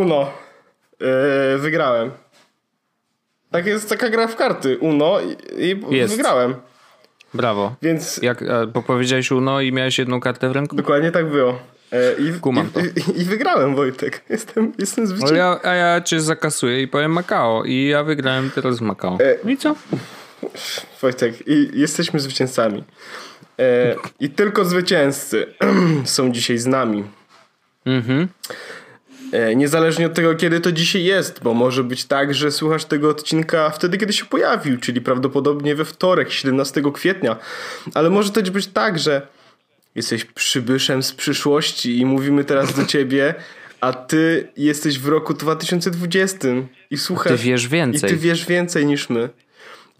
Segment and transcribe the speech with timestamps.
[0.00, 0.30] Uno.
[1.00, 2.10] Yy, wygrałem.
[3.50, 4.78] Tak jest taka gra w karty.
[4.78, 5.18] Uno
[5.58, 5.74] i, i
[6.06, 6.54] wygrałem.
[7.34, 7.74] Brawo.
[7.82, 10.76] Więc Jak bo powiedziałeś Uno i miałeś jedną kartę w ręku?
[10.76, 11.58] dokładnie tak było.
[11.92, 12.80] E, I, Kumam to.
[12.80, 14.22] i, I wygrałem, Wojtek.
[14.30, 15.34] Jestem, jestem zwycięzcą.
[15.34, 17.64] ja, a ja cię zakasuję i powiem Macao.
[17.64, 19.18] I ja wygrałem teraz w Macao.
[19.20, 19.74] E, I co?
[21.02, 22.84] Wojtek, i jesteśmy zwycięzcami.
[23.58, 25.46] E, I tylko zwycięzcy
[26.04, 27.04] są dzisiaj z nami.
[27.86, 28.28] Mhm.
[29.32, 33.08] E, niezależnie od tego, kiedy to dzisiaj jest, bo może być tak, że słuchasz tego
[33.08, 37.36] odcinka wtedy, kiedy się pojawił, czyli prawdopodobnie we wtorek, 17 kwietnia.
[37.94, 39.26] Ale może też być tak, że
[39.94, 43.34] jesteś przybyszem z przyszłości i mówimy teraz do ciebie,
[43.80, 46.48] a ty jesteś w roku 2020
[46.90, 47.40] i słuchasz.
[47.40, 48.10] Ty wiesz więcej.
[48.10, 49.28] I ty wiesz więcej niż my.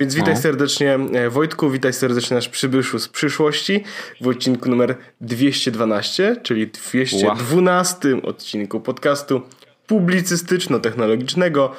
[0.01, 0.41] Więc witaj No.
[0.41, 3.85] serdecznie e, Wojtku, witaj serdecznie nasz przybyszu z przyszłości
[4.21, 9.43] w odcinku numer 212, czyli 212 odcinku podcastu
[9.87, 11.71] publicystyczno-technologicznego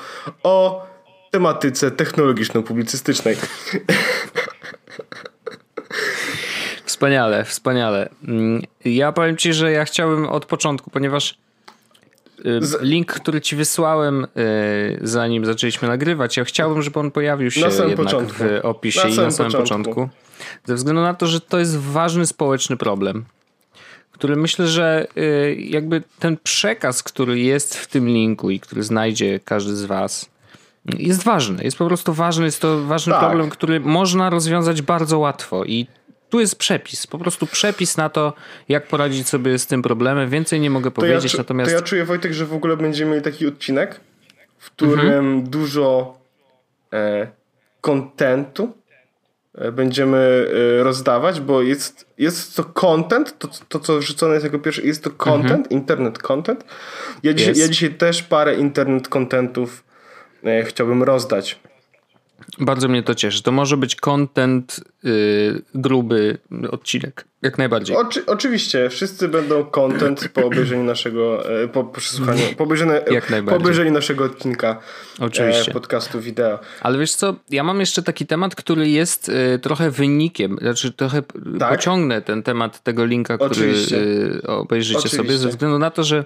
[0.44, 0.88] o
[1.31, 3.36] tematyce technologiczno-publicystycznej.
[6.85, 8.09] Wspaniale, wspaniale.
[8.28, 11.38] Mm, Ja powiem ci, że ja chciałem od początku, ponieważ
[12.81, 14.28] link, który ci wysłałem, y,
[15.02, 18.44] zanim zaczęliśmy nagrywać, ja chciałbym, żeby on pojawił się jednak początku.
[18.44, 19.94] w opisie Na i na samym początku.
[19.94, 20.09] początku.
[20.66, 23.25] Ze względu na to, że to jest ważny społeczny problem,
[24.12, 29.40] który myślę, że y, jakby ten przekaz, który jest w tym linku i który znajdzie
[29.46, 30.30] każdy z was,
[30.97, 31.63] jest ważny.
[31.63, 32.46] Jest po prostu ważny.
[32.46, 33.22] Jest to ważny Tak.
[33.22, 35.88] problem, który można rozwiązać bardzo łatwo i
[36.31, 38.34] tu jest przepis, po prostu przepis na to,
[38.69, 40.30] jak poradzić sobie z tym problemem.
[40.30, 42.78] Więcej nie mogę To ja, powiedzieć, czu- natomiast to ja czuję, Wojtek, że w ogóle
[42.78, 44.00] będziemy mieli taki odcinek,
[44.58, 45.44] w którym Mhm.
[45.50, 46.18] dużo
[46.94, 47.28] e,
[47.81, 48.74] kontentu
[49.56, 50.47] e, będziemy
[50.80, 55.03] e, rozdawać, bo jest, jest to content, to, to co wrzucone jest jako pierwsze, jest
[55.03, 56.63] to content, internet content.
[57.24, 57.50] Ja dzisiaj, Mhm.
[57.50, 57.62] Jest.
[57.62, 59.84] ja dzisiaj też parę internet contentów
[60.44, 61.59] e, chciałbym rozdać.
[62.61, 63.44] Bardzo mnie to cieszy.
[63.44, 66.38] To może być content y, gruby
[66.72, 67.95] odcinek, jak najbardziej.
[67.97, 73.25] Oczy, oczywiście, wszyscy będą content po obejrzeniu naszego, e, po, po przesłuchaniu, po obejrzeniu, Jak
[73.25, 73.61] po najbardziej.
[73.61, 74.79] obejrzeniu naszego odcinka
[75.19, 75.71] Oczywiście.
[75.71, 76.59] e, podcastu wideo.
[76.81, 81.21] Ale wiesz co, ja mam jeszcze taki temat, który jest y, trochę wynikiem, znaczy trochę
[81.59, 81.69] Tak?
[81.77, 83.97] pociągnę ten temat tego linka, który Oczywiście.
[83.97, 85.17] y, obejrzycie Oczywiście.
[85.17, 86.25] sobie, ze względu na to, że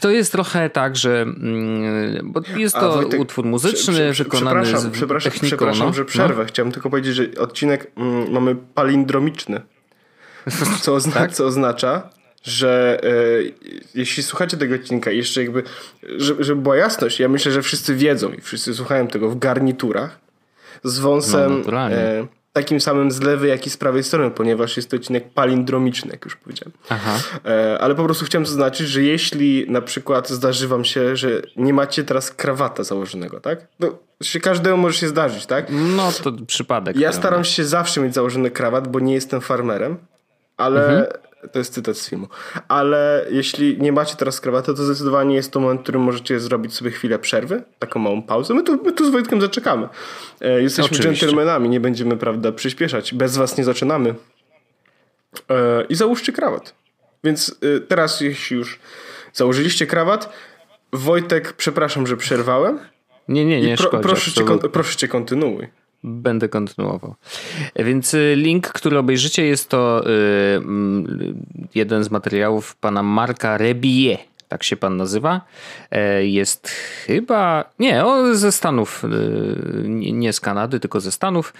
[0.00, 4.62] to jest trochę tak, że mm, bo jest to Wojtek, utwór muzyczny, prze- prze- wykonany
[4.62, 5.56] przepraszam, z przepraszam, techniką.
[5.56, 5.92] przepraszam, no.
[5.92, 6.44] że przerwę.
[6.46, 9.60] Chciałem tylko powiedzieć, że odcinek mm, mamy palindromiczny.
[10.82, 11.32] Co, ozna- Tak?
[11.32, 12.08] co oznacza,
[12.42, 13.08] że e,
[13.94, 15.62] jeśli słuchacie tego odcinka, jeszcze jakby,
[16.16, 20.18] żeby, żeby była jasność, ja myślę, że wszyscy wiedzą i wszyscy słuchają tego w garniturach
[20.84, 22.26] z No, wąsem naturalnie.
[22.58, 26.24] Takim samym z lewej, jak i z prawej strony, ponieważ jest to odcinek palindromiczny, jak
[26.24, 26.72] już powiedziałem.
[26.88, 27.18] Aha.
[27.44, 31.74] E, ale po prostu chciałem zaznaczyć, że jeśli na przykład zdarzy wam się, że nie
[31.74, 33.66] macie teraz krawata założonego, tak?
[33.80, 35.66] No, się każdemu może się zdarzyć, tak?
[35.70, 36.96] No to przypadek.
[36.96, 39.96] Ja staram się zawsze mieć założony krawat, bo nie jestem farmerem,
[40.56, 41.08] ale
[41.52, 42.28] to jest cytat z filmu.
[42.68, 46.74] Ale jeśli nie macie teraz krawatu, to zdecydowanie jest to moment, w którym możecie zrobić
[46.74, 48.54] sobie chwilę przerwy, taką małą pauzę.
[48.54, 49.88] My tu, my tu z Wojtkiem zaczekamy.
[50.40, 51.26] E, jesteśmy Oczywiście.
[51.26, 53.14] dżentelmenami, nie będziemy, prawda, przyspieszać.
[53.14, 54.14] Bez was nie zaczynamy.
[55.50, 56.74] E, I załóżcie krawat.
[57.24, 58.78] Więc e, teraz, jeśli już
[59.32, 60.32] założyliście krawat,
[60.92, 62.78] Wojtek, przepraszam, że przerwałem.
[63.28, 64.02] Nie, nie, nie pro, szkodzi.
[64.02, 65.68] proszę, cię, proszę cię, kontynuuj.
[66.04, 67.14] Będę kontynuował.
[67.76, 71.34] Więc y, link, który obejrzycie, jest to y, mm,
[71.74, 74.18] jeden z materiałów pana Marka Rebie.
[74.48, 75.40] Tak się pan nazywa.
[75.90, 76.68] E, Jest
[77.06, 77.64] chyba.
[77.78, 79.04] Nie, on ze Stanów.
[79.04, 81.54] y, nie- Nie z Kanady, tylko ze Stanów.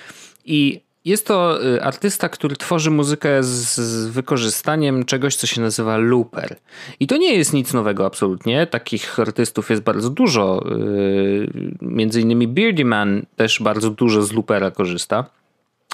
[0.44, 6.56] I jest to y, artysta, który tworzy muzykę z, wykorzystaniem czegoś, co się nazywa looper.
[7.00, 8.66] I to nie jest nic nowego absolutnie.
[8.66, 10.64] Takich artystów jest bardzo dużo.
[10.72, 11.48] y,
[11.82, 15.24] Między innymi Beardy Man też bardzo dużo z loopera korzysta.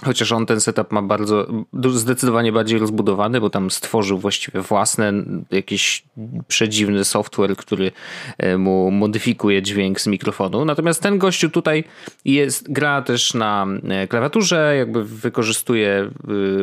[0.02, 1.46] Chociaż on ten setup ma bardzo,
[1.93, 5.12] zdecydowanie bardziej rozbudowany, bo tam stworzył właściwie własny,
[5.50, 6.05] jakiś
[6.49, 7.93] przedziwny software, który
[8.38, 10.64] e, mu modyfikuje dźwięk z mikrofonu.
[10.64, 11.85] Natomiast ten gościu tutaj
[12.25, 16.11] jest, gra też na e, klawiaturze, jakby wykorzystuje e,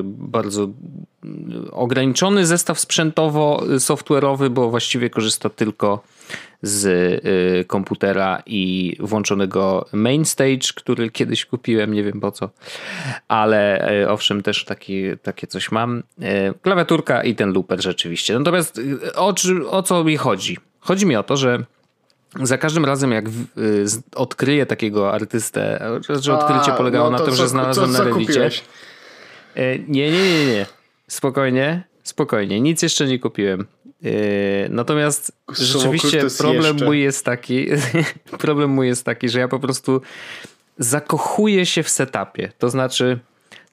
[0.04, 0.68] bardzo
[1.72, 6.04] ograniczony zestaw sprzętowo-software'owy, bo właściwie korzysta tylko
[6.62, 12.50] z y, komputera i włączonego main stage, który kiedyś kupiłem, nie wiem po co,
[13.28, 15.98] ale y, owszem, też taki, takie coś mam.
[15.98, 16.04] Y,
[16.62, 18.40] klawiaturka i ten looper rzeczywiście.
[18.40, 18.82] Natomiast
[19.16, 19.34] o,
[19.70, 20.58] o co mi chodzi?
[20.80, 21.64] Chodzi mi o to, że
[22.44, 23.26] za każdym razem, jak
[24.16, 25.90] odkryję takiego artystę,
[26.22, 28.50] że odkrycie A, polegało no na tym, że znalazłem co- na Reddicie.
[29.88, 30.66] Nie, nie, nie, nie.
[31.08, 31.84] Spokojnie.
[32.04, 33.66] spokojnie, nic jeszcze nie kupiłem.
[34.02, 34.12] Yy,
[34.70, 36.86] natomiast rzeczywiście problem jeszcze.
[36.86, 37.68] mój jest taki,
[38.40, 40.02] problem mój jest taki, że ja po prostu
[40.78, 42.52] zakochuję się w setupie.
[42.58, 43.20] To znaczy,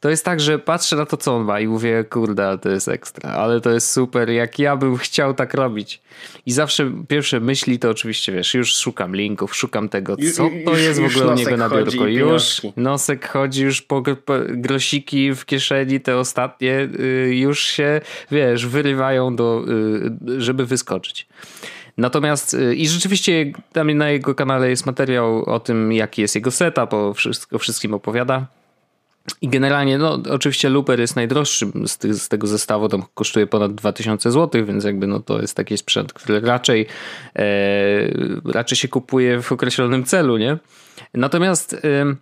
[0.00, 2.88] to jest tak, że patrzę na to, co on ma i mówię, kurde, to jest
[2.88, 6.00] ekstra, ale to jest super, jak ja bym chciał tak robić.
[6.46, 10.80] I zawsze pierwsze myśli to oczywiście, wiesz, już szukam linków, szukam tego, co to już,
[10.80, 12.06] jest w ogóle u niego na biurku.
[12.06, 18.66] Już nosek chodzi, już po, po, grosiki w kieszeni, te ostatnie, y, już się, wiesz,
[18.66, 19.64] wyrywają do,
[20.28, 21.26] y, żeby wyskoczyć.
[21.96, 26.50] Natomiast y, i rzeczywiście tam na jego kanale jest materiał o tym, jaki jest jego
[26.50, 28.46] setup, o, wszystko, o wszystkim opowiada.
[29.42, 34.32] I generalnie, no oczywiście Looper jest najdroższym z, z, tego zestawu, to kosztuje ponad 2000
[34.32, 36.86] zł, więc jakby no to jest taki sprzęt, który raczej,
[37.36, 37.44] e,
[38.44, 40.58] raczej się kupuje w określonym celu, nie?
[41.14, 42.14] Natomiast e,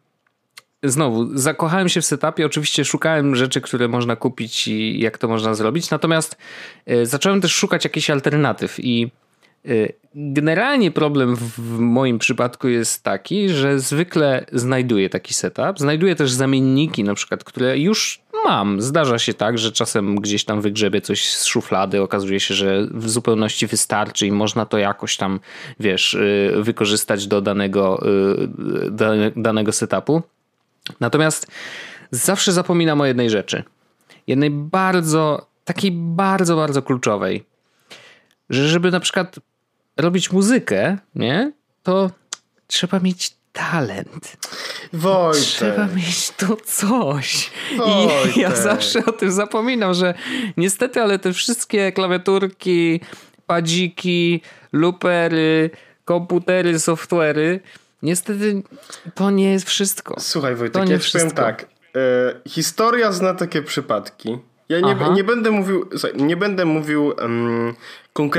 [0.82, 5.54] znowu, zakochałem się w setupie, oczywiście szukałem rzeczy, które można kupić i jak to można
[5.54, 6.36] zrobić, natomiast
[6.86, 9.10] e, zacząłem też szukać jakichś alternatyw i
[10.16, 17.04] generalnie problem w moim przypadku jest taki, że zwykle znajduję taki setup, znajduję też zamienniki
[17.04, 18.82] na przykład, które już mam.
[18.82, 23.10] Zdarza się tak, że czasem gdzieś tam wygrzebię coś z szuflady, okazuje się, że w
[23.10, 25.40] zupełności wystarczy i można to jakoś tam,
[25.80, 28.06] wiesz, y, wykorzystać do danego,
[29.26, 30.22] y, danego setupu.
[31.00, 31.46] Natomiast
[32.10, 33.62] zawsze zapominam o jednej rzeczy.
[34.26, 37.44] Jednej bardzo, takiej bardzo, bardzo kluczowej.
[38.50, 39.36] Że żeby na przykład
[39.96, 41.52] robić muzykę, nie?
[41.82, 42.10] To
[42.66, 44.36] trzeba mieć talent.
[44.92, 45.42] Wojtek.
[45.42, 47.50] Trzeba mieć to coś.
[47.76, 48.36] Wojtek.
[48.36, 50.14] I ja zawsze o tym zapominam, że
[50.56, 53.00] niestety, ale te wszystkie klawiaturki,
[53.46, 54.40] padziki,
[54.72, 55.70] lupery,
[56.04, 57.60] komputery, software'y,
[58.02, 58.62] niestety
[59.14, 60.20] to nie jest wszystko.
[60.20, 61.66] Słuchaj Wojtek, to ja ci powiem tak.
[61.96, 64.38] E, historia zna takie przypadki.
[64.68, 67.74] Ja nie, nie będę mówił, słuchaj, nie będę mówił um,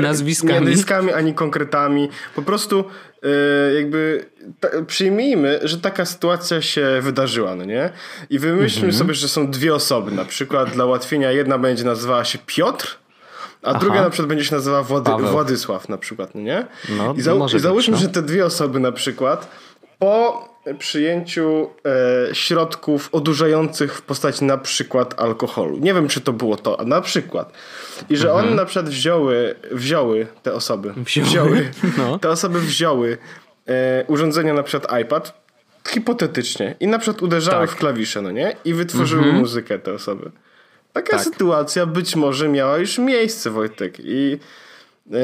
[0.02, 0.66] nazwiskami.
[0.66, 2.08] nazwiskami ani konkretami.
[2.34, 2.84] Po prostu
[3.22, 4.24] e, jakby
[4.60, 7.90] ta, przyjmijmy, że taka sytuacja się wydarzyła, no nie?
[8.30, 8.98] I wymyślmy mhm.
[8.98, 10.10] sobie, że są dwie osoby.
[10.10, 12.98] Na przykład dla ułatwienia jedna będzie nazywała się Piotr,
[13.62, 13.78] a Aha.
[13.78, 16.66] druga na przykład będzie się nazywała Włady- Władysław na przykład, no nie?
[16.88, 18.06] No, I, za- i załóżmy, być, no.
[18.06, 19.48] że te dwie osoby na przykład
[19.98, 20.48] po
[20.78, 21.70] przyjęciu
[22.30, 25.78] e, środków odurzających w postaci na przykład alkoholu.
[25.78, 27.52] Nie wiem, czy to było to, a na przykład.
[28.10, 28.46] I że mhm.
[28.46, 32.18] one na przykład wzięły, wzięły te osoby, wzięły, wzięły no.
[32.18, 33.18] te osoby wzięły
[33.68, 35.48] e, urządzenia na przykład iPad,
[35.88, 37.76] hipotetycznie, i na przykład uderzały tak.
[37.76, 38.56] w klawisze, no nie?
[38.64, 39.40] I wytworzyły mhm.
[39.40, 40.30] muzykę te osoby.
[40.92, 41.24] Taka tak.
[41.24, 43.94] sytuacja być może miała już miejsce, Wojtek.
[43.98, 44.38] I
[45.12, 45.16] e,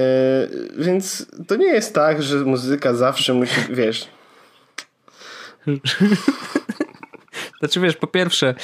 [0.78, 4.13] więc to nie jest tak, że muzyka zawsze musi, wiesz
[7.58, 8.54] znaczy wiesz, po pierwsze,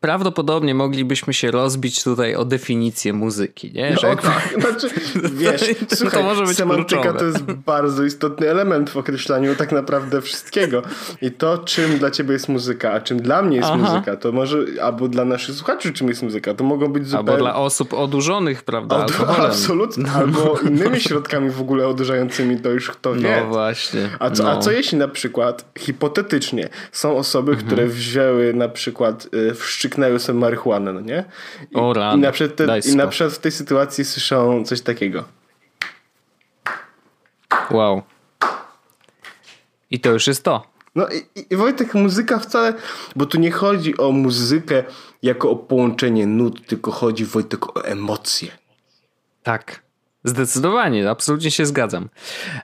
[0.00, 3.96] prawdopodobnie moglibyśmy się rozbić tutaj o definicję muzyki, nie?
[3.96, 4.88] Że no, tak, znaczy,
[5.32, 7.18] wiesz, to, słuchaj, to może być semantyka kluczowe.
[7.18, 10.82] to jest bardzo istotny element w określaniu tak naprawdę wszystkiego.
[11.22, 13.76] I to, czym dla ciebie jest muzyka, a czym dla mnie jest Aha.
[13.76, 17.30] muzyka, to może, albo dla naszych słuchaczy, czym jest muzyka, to mogą być zupełnie...
[17.30, 20.12] Albo dla osób odurzonych, prawda, Od, Absolutnie, no.
[20.12, 23.40] albo innymi środkami w ogóle odurzającymi, to już kto wie.
[23.40, 24.08] No właśnie.
[24.18, 24.50] A co, no.
[24.50, 27.66] a co jeśli na przykład, hipotetycznie, są osoby, mhm.
[27.66, 31.24] które wzięły na przykład, y, wszczyknęły sobie marihuanę, no nie?
[31.70, 35.24] I, o, i, na przykład te, I na przykład w tej sytuacji słyszą coś takiego.
[37.70, 38.02] Wow.
[39.90, 40.70] I to już jest to.
[40.94, 42.74] No i, i Wojtek, muzyka wcale,
[43.16, 44.84] bo tu nie chodzi o muzykę
[45.22, 48.48] jako o połączenie nut, tylko chodzi Wojtek o emocje.
[49.42, 49.82] Tak.
[50.24, 52.08] Zdecydowanie, absolutnie się zgadzam.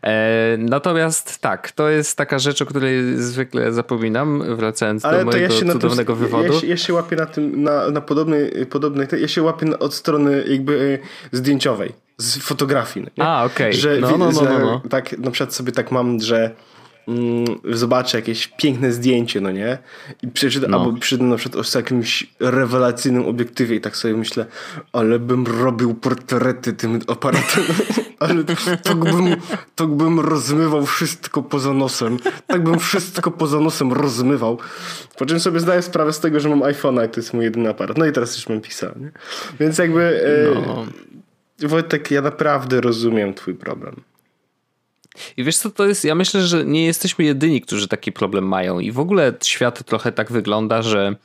[0.02, 5.54] E, natomiast tak, to jest taka rzecz, o której zwykle zapominam, wracając Ale do mojego
[5.54, 6.52] ja cudownego tym, wywodu.
[6.52, 9.94] Ja się, ja się łapię na tym, na, na podobnej, podobnej, ja się łapię od
[9.94, 10.98] strony jakby
[11.32, 13.06] zdjęciowej, z fotografii.
[13.18, 13.24] Nie?
[13.24, 13.80] A, okej.
[13.80, 14.00] Okay.
[14.00, 14.82] No, no, no, no, no.
[14.90, 16.54] Tak, na przykład sobie tak mam, że
[17.08, 19.78] mm, zobaczę jakieś piękne zdjęcie, no nie?
[20.22, 20.80] I przeczytam, no.
[20.80, 24.46] albo przyjdę na przykład o jakimś rewelacyjnym obiektywie i tak sobie myślę,
[24.92, 27.64] ale bym robił portrety tym aparatem,
[28.18, 28.44] ale
[28.82, 29.36] tak bym,
[29.74, 32.18] tak bym rozmywał wszystko poza nosem.
[32.46, 34.58] Tak bym wszystko poza nosem rozmywał.
[35.18, 37.68] Po czym sobie zdaję sprawę z tego, że mam iPhone'a i to jest mój jedyny
[37.68, 37.98] aparat.
[37.98, 39.10] No i teraz już mam Pixel, nie?
[39.60, 40.02] Więc jakby...
[40.02, 40.86] E, no.
[41.58, 43.96] Wojtek, ja naprawdę rozumiem twój problem.
[45.36, 46.04] I wiesz co to jest?
[46.04, 48.80] Ja myślę, że nie jesteśmy jedyni, którzy taki problem mają.
[48.80, 51.16] I w ogóle świat trochę tak wygląda, że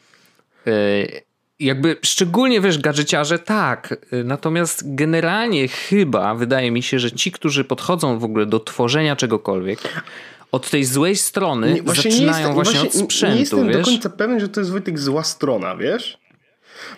[0.66, 1.22] yy,
[1.60, 3.96] jakby szczególnie wiesz, gadżeciarze tak.
[4.24, 9.80] Natomiast generalnie chyba wydaje mi się, że ci, którzy podchodzą w ogóle do tworzenia czegokolwiek,
[10.52, 13.36] od tej złej strony nie, właśnie zaczynają jest, właśnie, właśnie, od sprzętu.
[13.36, 13.78] Nie jestem wiesz?
[13.78, 16.18] do końca pewien, że to jest Wojtek zła strona, wiesz?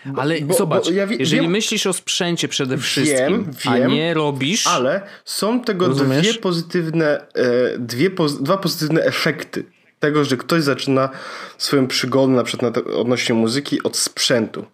[0.06, 3.74] Bo, ale bo, zobacz, bo ja wie, jeżeli wiem, myślisz o sprzęcie przede wszystkim, wiem,
[3.74, 4.68] a nie robisz...
[4.68, 6.22] Ale są tego rozumiesz?
[6.22, 8.10] dwie pozytywne, e, dwie,
[8.40, 9.66] dwa pozytywne efekty
[10.00, 11.10] tego, że ktoś zaczyna
[11.58, 14.66] swoją przygodę na przykład odnośnie muzyki od sprzętu.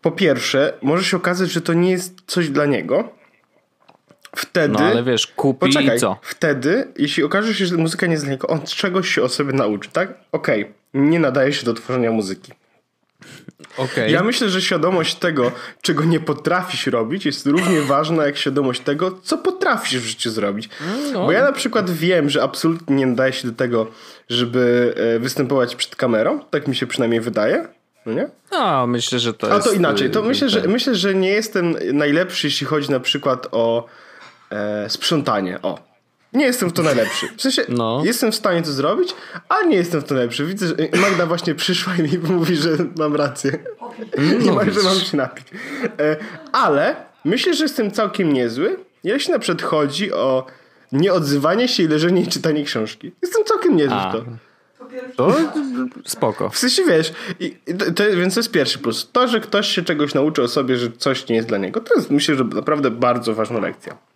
[0.00, 3.08] Po pierwsze, może się okazać, że to nie jest coś dla niego.
[4.36, 4.74] Wtedy.
[4.74, 6.18] No ale wiesz, kupi poczekaj, i co?
[6.22, 9.52] Wtedy, jeśli okaże się, że muzyka nie jest dla niego, on czegoś się o sobie
[9.52, 10.14] nauczy, tak?
[10.32, 12.52] Okej, okay, nie nadaje się do tworzenia muzyki.
[13.76, 14.10] Okay.
[14.10, 15.52] Ja myślę, że świadomość tego,
[15.82, 20.68] czego nie potrafisz robić, jest równie ważna jak świadomość tego, co potrafisz w życiu zrobić.
[21.12, 21.24] No.
[21.24, 23.86] Bo ja na przykład wiem, że absolutnie nie nadaje się do tego,
[24.28, 26.40] żeby e, występować przed kamerą.
[26.50, 27.68] Tak mi się przynajmniej wydaje.
[28.06, 28.28] No nie?
[28.52, 29.66] No, myślę, że to A jest...
[29.66, 30.10] to inaczej.
[30.10, 33.86] To myślę, że, myślę, że nie jestem najlepszy, jeśli chodzi na przykład o
[34.50, 35.58] e, sprzątanie.
[35.62, 35.89] O,
[36.32, 37.28] nie jestem w to najlepszy.
[37.36, 38.02] W sensie no.
[38.04, 39.14] jestem w stanie to zrobić,
[39.48, 40.46] ale nie jestem w to najlepszy.
[40.46, 43.58] Widzę, że Magda właśnie przyszła i mi mówi, że mam rację.
[44.18, 45.46] No, nie ma, że mam się napić.
[45.98, 46.16] E,
[46.52, 50.46] ale myślę, że jestem całkiem niezły, jeśli na przykład chodzi o
[50.92, 53.12] nieodzywanie się i leżenie i czytanie książki.
[53.22, 54.10] Jestem całkiem niezły A.
[54.10, 54.24] w to.
[55.16, 55.36] To
[56.04, 56.50] spoko.
[56.50, 57.56] W sensie wiesz, i,
[57.96, 59.08] to, więc to jest pierwszy plus.
[59.12, 61.94] To, że ktoś się czegoś nauczy o sobie, że coś nie jest dla niego, to
[61.94, 64.09] jest myślę, że naprawdę bardzo ważna lekcja.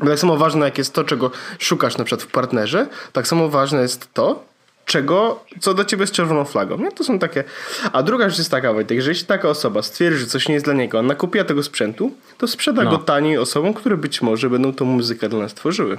[0.00, 3.48] Bo tak samo ważne, jak jest to, czego szukasz na przykład w partnerze, tak samo
[3.48, 4.44] ważne jest to,
[4.86, 6.78] czego, co do ciebie jest czerwoną flagą.
[6.78, 6.92] Nie?
[6.92, 7.44] To są takie.
[7.92, 10.66] A druga rzecz jest taka, Wojtek, że jeśli taka osoba stwierdzi, że coś nie jest
[10.66, 12.90] dla niego, on nakupiła tego sprzętu, to sprzeda no.
[12.90, 15.98] go taniej osobom, które być może będą tą muzykę dla nas tworzyły.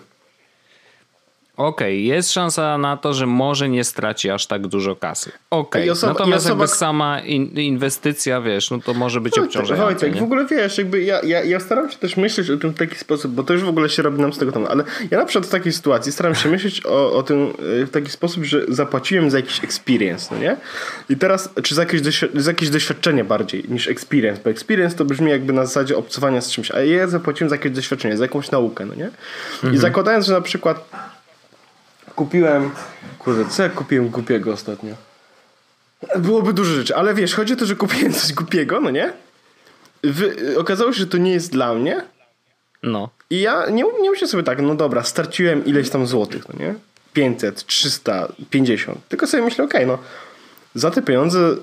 [1.57, 5.31] Okej, okay, jest szansa na to, że może nie straci aż tak dużo kasy.
[5.49, 6.09] Okej, okay.
[6.09, 6.63] natomiast osoba...
[6.63, 9.85] jakby sama in, inwestycja, wiesz, no to może być obciążająca.
[9.85, 10.21] Wojtek, nie?
[10.21, 12.95] w ogóle wiesz, jakby ja, ja, ja staram się też myśleć o tym w taki
[12.95, 15.25] sposób, bo to już w ogóle się robi nam z tego tematu, ale ja na
[15.25, 18.65] przykład w takiej sytuacji staram się myśleć o, o tym e, w taki sposób, że
[18.67, 20.57] zapłaciłem za jakiś experience, no nie?
[21.09, 22.01] I teraz, czy za jakieś,
[22.33, 26.51] za jakieś doświadczenie bardziej niż experience, bo experience to brzmi jakby na zasadzie obcowania z
[26.51, 29.09] czymś, a ja zapłaciłem za jakieś doświadczenie, za jakąś naukę, no nie?
[29.63, 29.77] I mhm.
[29.77, 30.89] zakładając, że na przykład
[32.17, 32.71] kupiłem.
[33.19, 34.95] Kurde, co ja kupiłem głupiego ostatnio?
[36.17, 39.13] Byłoby dużo rzeczy, ale wiesz, chodzi o to, że kupiłem coś głupiego, no nie?
[40.03, 42.01] Wy, okazało się, że to nie jest dla mnie.
[42.83, 43.09] No.
[43.29, 46.75] I ja nie, nie myślę sobie tak, no dobra, starciłem ileś tam złotych, no nie?
[47.13, 49.07] 500, 300, 50.
[49.07, 50.03] Tylko sobie myślę, okej, okay, no
[50.75, 51.55] za te pieniądze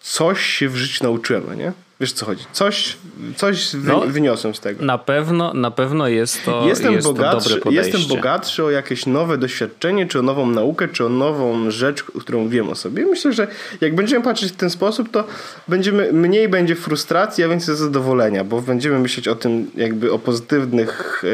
[0.00, 1.72] coś się w życiu nauczyłem, no nie?
[2.00, 2.44] Wiesz co chodzi?
[2.52, 2.96] Coś,
[3.36, 4.84] coś no, wyniosłem z tego.
[4.84, 7.98] Na pewno, na pewno jest to, jestem jest bogatszy, to dobre podejście.
[7.98, 12.48] Jestem bogatszy o jakieś nowe doświadczenie, czy o nową naukę, czy o nową rzecz, którą
[12.48, 13.06] wiem o sobie.
[13.06, 13.46] Myślę, że
[13.80, 15.24] jak będziemy patrzeć w ten sposób, to
[15.68, 21.24] będziemy, mniej będzie frustracji, a więcej zadowolenia, bo będziemy myśleć o tym jakby o pozytywnych,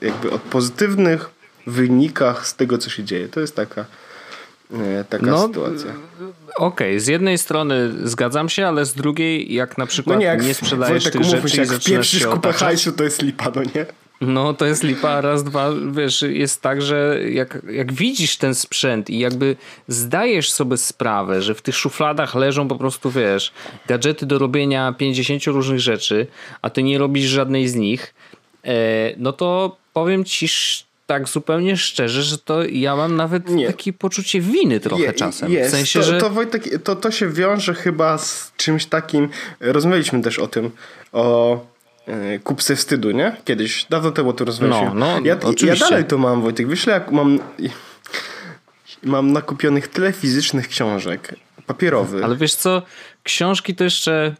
[0.00, 1.30] e, jakby o pozytywnych
[1.66, 3.28] wynikach z tego, co się dzieje.
[3.28, 3.84] To jest taka
[5.08, 5.90] taka no, sytuacja.
[6.56, 7.00] Okej, okay.
[7.00, 10.54] z jednej strony zgadzam się, ale z drugiej, jak na przykład no nie, jak nie
[10.54, 13.86] sprzedajesz tych rzeczy się, jak pierwszy kupę hajsu, to jest lipa, no nie?
[14.20, 19.10] No to jest lipa, raz, dwa, wiesz, jest tak, że jak, jak widzisz ten sprzęt
[19.10, 19.56] i jakby
[19.88, 23.52] zdajesz sobie sprawę, że w tych szufladach leżą po prostu, wiesz,
[23.86, 26.26] gadżety do robienia 50 różnych rzeczy,
[26.62, 28.14] a ty nie robisz żadnej z nich,
[28.64, 28.72] e,
[29.16, 30.48] no to powiem ci
[31.06, 33.66] tak zupełnie szczerze, że to ja mam nawet nie.
[33.66, 35.52] takie poczucie winy trochę Je, czasem.
[35.52, 35.70] Jest.
[35.70, 36.18] W sensie, to, że...
[36.18, 39.28] to, Wojtek, to, to się wiąże chyba z czymś takim,
[39.60, 40.70] rozmawialiśmy też o tym,
[41.12, 41.58] o
[42.06, 43.36] e, kupce wstydu, nie?
[43.44, 45.00] Kiedyś, dawno temu to rozmawialiśmy.
[45.00, 45.84] No, no, ja, oczywiście.
[45.84, 46.66] ja dalej to mam, Wojtek.
[46.66, 47.38] Wyślę, jak mam...
[49.02, 51.34] Mam nakupionych tyle fizycznych książek,
[51.66, 52.24] papierowych.
[52.24, 52.82] Ale wiesz co,
[53.22, 54.36] książki to jeszcze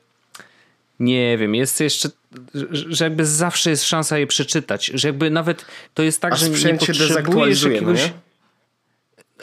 [1.00, 2.08] nie wiem, jest jeszcze,
[2.72, 6.48] że jakby zawsze jest szansa je przeczytać, że jakby nawet to jest tak, A że
[6.72, 8.02] nie potrzebujesz no jakiegoś...
[8.02, 8.25] No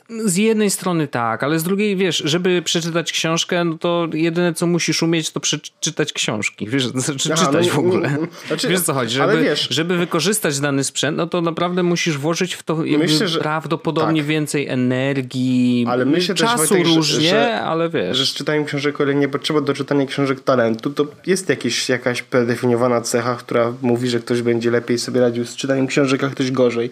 [0.10, 4.68] z jednej strony tak, ale z drugiej wiesz, żeby przeczytać książkę, no to jedyne co
[4.68, 8.18] musisz umieć to przeczytać książki, wiesz, znaczy Aha, czytać no, w ogóle.
[8.48, 12.54] Znaczy, wiesz co chodzi, żeby, wiesz, żeby wykorzystać dany sprzęt, no to naprawdę musisz włożyć
[12.54, 14.30] w to myślę, że, prawdopodobnie tak.
[14.30, 18.18] więcej energii, ale myślę czasu też, różnie, że, ale wiesz.
[18.18, 21.90] Że z czytaniem książek, o ile nie potrzeba do czytania książek talentu, to jest jakieś,
[21.90, 26.30] jakaś predefiniowana cecha, która mówi, że ktoś będzie lepiej sobie radził z czytaniem książek, a
[26.30, 26.90] ktoś gorzej.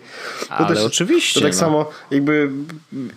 [0.48, 1.40] To ale też, oczywiście.
[1.40, 1.60] To tak no.
[1.60, 2.50] samo jakby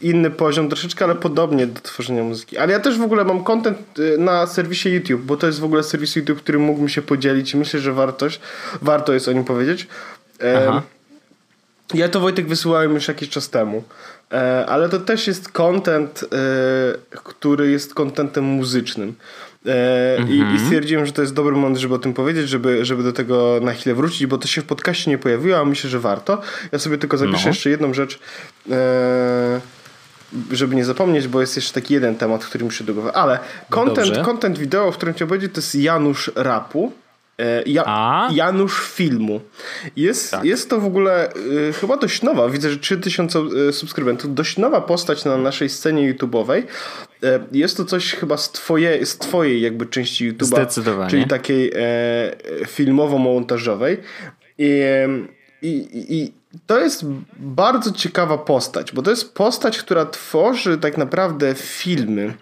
[0.02, 2.58] inny poziom troszeczkę, ale podobnie do tworzenia muzyki.
[2.58, 5.64] Ale ja też w ogóle mam content y, na serwisie YouTube, bo to jest w
[5.64, 8.40] ogóle serwis YouTube, który mógłbym się podzielić i myślę, że wartość,
[8.82, 9.86] warto jest o nim powiedzieć.
[10.68, 10.82] Aha.
[11.94, 13.84] Ja to Wojtek wysyłałem już jakiś czas temu.
[14.32, 19.14] E, ale to też jest content, e, który jest contentem muzycznym.
[19.66, 20.58] E, I, I, mhm.
[20.58, 23.72] stwierdziłem, że to jest dobry moment, żeby o tym powiedzieć, żeby, żeby do tego na
[23.72, 26.40] chwilę wrócić, bo to się w podcaście nie pojawiło, a myślę, że warto.
[26.72, 27.48] Ja sobie tylko zapiszę no.
[27.48, 28.18] jeszcze jedną rzecz
[30.50, 33.12] żeby nie zapomnieć, bo jest jeszcze taki jeden temat, który muszę do głowy.
[33.12, 33.38] Ale
[33.70, 36.92] content, content wideo, o którym chciałem powiedzieć, to jest Janusz Rapu.
[37.38, 39.40] E, ja, Janusz Filmu.
[39.96, 40.44] Jest, tak.
[40.44, 43.38] jest to w ogóle y, chyba dość nowa, widzę, że 3000
[43.68, 46.58] y, subskrybentów, dość nowa postać na naszej scenie YouTube'owej.
[46.58, 46.64] Y,
[47.52, 50.44] jest to coś chyba z, twoje, z twojej jakby części YouTube'a.
[50.44, 51.10] Zdecydowanie.
[51.10, 53.96] Czyli takiej e, filmowo-montażowej.
[54.58, 54.82] I,
[55.62, 56.32] i, i
[56.66, 57.04] to jest
[57.36, 62.34] bardzo ciekawa postać, bo to jest postać, która tworzy tak naprawdę filmy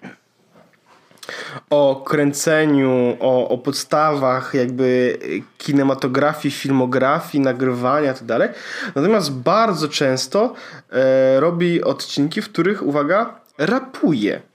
[1.71, 5.19] o kręceniu, o, o podstawach jakby
[5.59, 8.39] kinematografii, filmografii, nagrywania itd.
[8.39, 8.55] Tak
[8.95, 10.55] Natomiast bardzo często
[10.91, 14.43] e, robi odcinki, w których, uwaga, rapuje.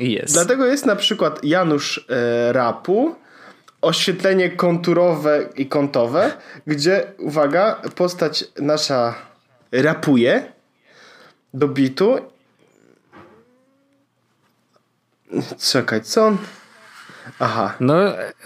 [0.00, 0.32] Yes.
[0.32, 3.14] Dlatego jest na przykład Janusz e, Rapu,
[3.84, 6.32] oświetlenie konturowe i kątowe,
[6.66, 9.14] gdzie, uwaga, postać nasza
[9.72, 10.52] rapuje
[11.54, 12.18] do bitu.
[15.58, 16.38] Czekaj, co on...
[17.38, 17.74] Aha.
[17.80, 17.94] No,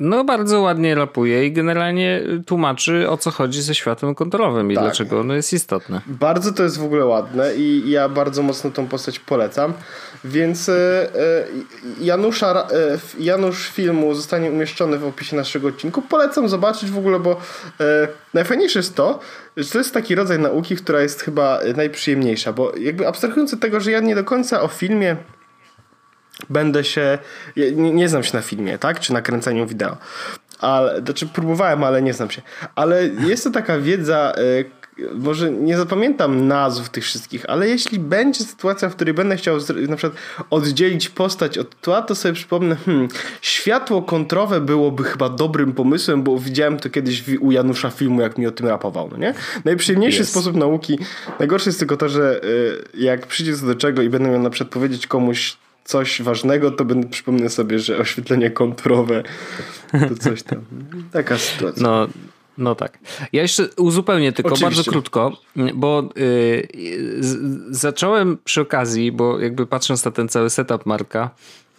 [0.00, 4.85] no bardzo ładnie rapuje i generalnie tłumaczy o co chodzi ze światłem kontrolowym i tak.
[4.85, 6.00] dlaczego ono jest istotne.
[6.06, 9.73] Bardzo to jest w ogóle ładne i ja bardzo mocno tą postać polecam.
[10.25, 11.44] Więc e, e,
[12.00, 16.02] Janusza, e, Janusz filmu zostanie umieszczony w opisie naszego odcinku.
[16.02, 17.40] Polecam zobaczyć w ogóle, bo
[18.35, 19.18] najfajniejsze jest to,
[19.56, 23.80] że to jest taki rodzaj nauki, która jest chyba najprzyjemniejsza, bo jakby abstrahując od tego,
[23.80, 25.17] że ja nie do końca o filmie
[26.51, 27.19] będę się.
[27.57, 29.01] Nie, nie znam się na filmie, tak?
[29.01, 29.97] Czy na kręceniu wideo.
[30.61, 32.43] Ale, znaczy próbowałem, ale nie znam się.
[32.75, 34.79] Ale jest to taka wiedza, y,
[35.15, 39.57] może nie zapamiętam nazw tych wszystkich, ale jeśli będzie sytuacja, w której będę chciał
[39.89, 43.09] na przykład oddzielić postać od tła, to sobie przypomnę, hmm,
[43.41, 48.47] światło kontrowe byłoby chyba dobrym pomysłem, bo widziałem to kiedyś u Janusza filmu, jak mi
[48.47, 49.35] o tym rapował, no nie?
[49.65, 50.31] Najprzyjemniejszy yes.
[50.31, 50.99] sposób nauki.
[51.39, 54.51] Najgorsze jest tylko to, że y, jak przyjdzie co do czego i będę miał na
[54.51, 55.57] przykład powiedzieć komuś
[55.89, 59.23] coś ważnego, to będę przypomnę sobie, że oświetlenie konturowe
[60.09, 60.65] to coś tam.
[61.13, 61.83] Taka sytuacja.
[61.83, 62.09] No,
[62.59, 62.99] no tak.
[63.33, 64.77] Ja jeszcze uzupełnię tylko Oczywiście.
[64.77, 65.33] bardzo krótko,
[65.75, 66.69] bo yy,
[67.21, 67.37] z,
[67.77, 71.31] zacząłem przy okazji, bo jakby patrząc na ten cały setup Marka,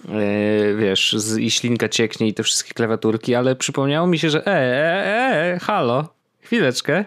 [0.06, 4.48] Yy, wiesz, z, i ślinka cieknie i te wszystkie klawiaturki, ale przypomniało mi się, że
[4.48, 6.08] e, e, e halo,
[6.42, 7.06] chwileczkę.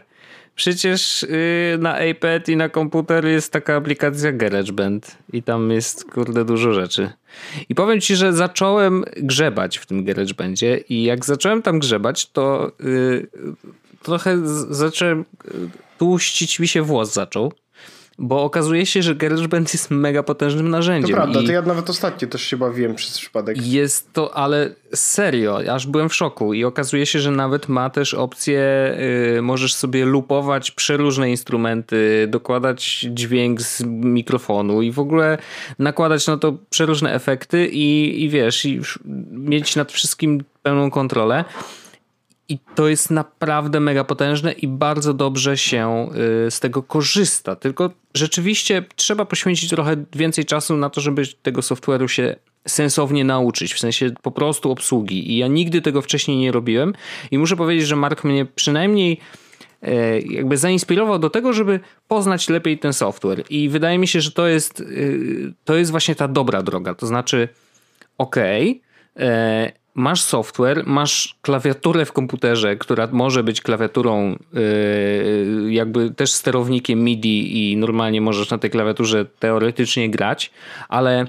[0.55, 6.45] Przecież yy, na iPad i na komputer jest taka aplikacja GarageBand i tam jest kurde
[6.45, 7.11] dużo rzeczy.
[7.69, 12.73] I powiem ci, że zacząłem grzebać w tym GarageBandzie i jak zacząłem tam grzebać, to
[12.81, 13.27] yy,
[14.03, 14.39] trochę
[14.71, 15.25] zacząłem y,
[15.99, 17.53] tłuścić mi się włos zaczął
[18.19, 21.11] bo okazuje się, że GarageBand jest mega potężnym narzędziem.
[21.11, 23.67] To prawda, to ja nawet ostatnio też się bawiłem przez przypadek.
[23.67, 28.15] Jest to, ale serio, aż byłem w szoku i okazuje się, że nawet ma też
[28.15, 28.61] opcję,
[29.35, 35.39] yy, możesz sobie lupować przeróżne instrumenty, dokładać dźwięk z mikrofonu i w ogóle
[35.79, 38.81] nakładać na to przeróżne efekty i, i wiesz, i
[39.31, 41.45] mieć nad wszystkim pełną kontrolę.
[42.53, 46.09] I to jest naprawdę mega potężne i bardzo dobrze się
[46.47, 47.57] y, z tego korzysta.
[47.57, 52.37] Tylko rzeczywiście trzeba poświęcić trochę więcej czasu na to, żeby tego software'u się
[52.69, 55.33] sensownie nauczyć, w sensie po prostu obsługi.
[55.33, 56.93] I ja nigdy tego wcześniej nie robiłem
[57.31, 59.21] i muszę powiedzieć, że Mark mnie przynajmniej
[59.83, 63.45] e, jakby zainspirował do tego, żeby poznać lepiej ten software.
[63.51, 66.95] I wydaje mi się, że to jest, y, to jest właśnie ta dobra droga.
[66.95, 67.49] To znaczy,
[68.19, 68.83] okej,
[69.15, 76.33] okay, e, masz software, masz klawiaturę w komputerze, która może być klawiaturą yy, jakby też
[76.33, 80.51] sterownikiem MIDI i normalnie możesz na tej klawiaturze teoretycznie grać,
[80.89, 81.27] ale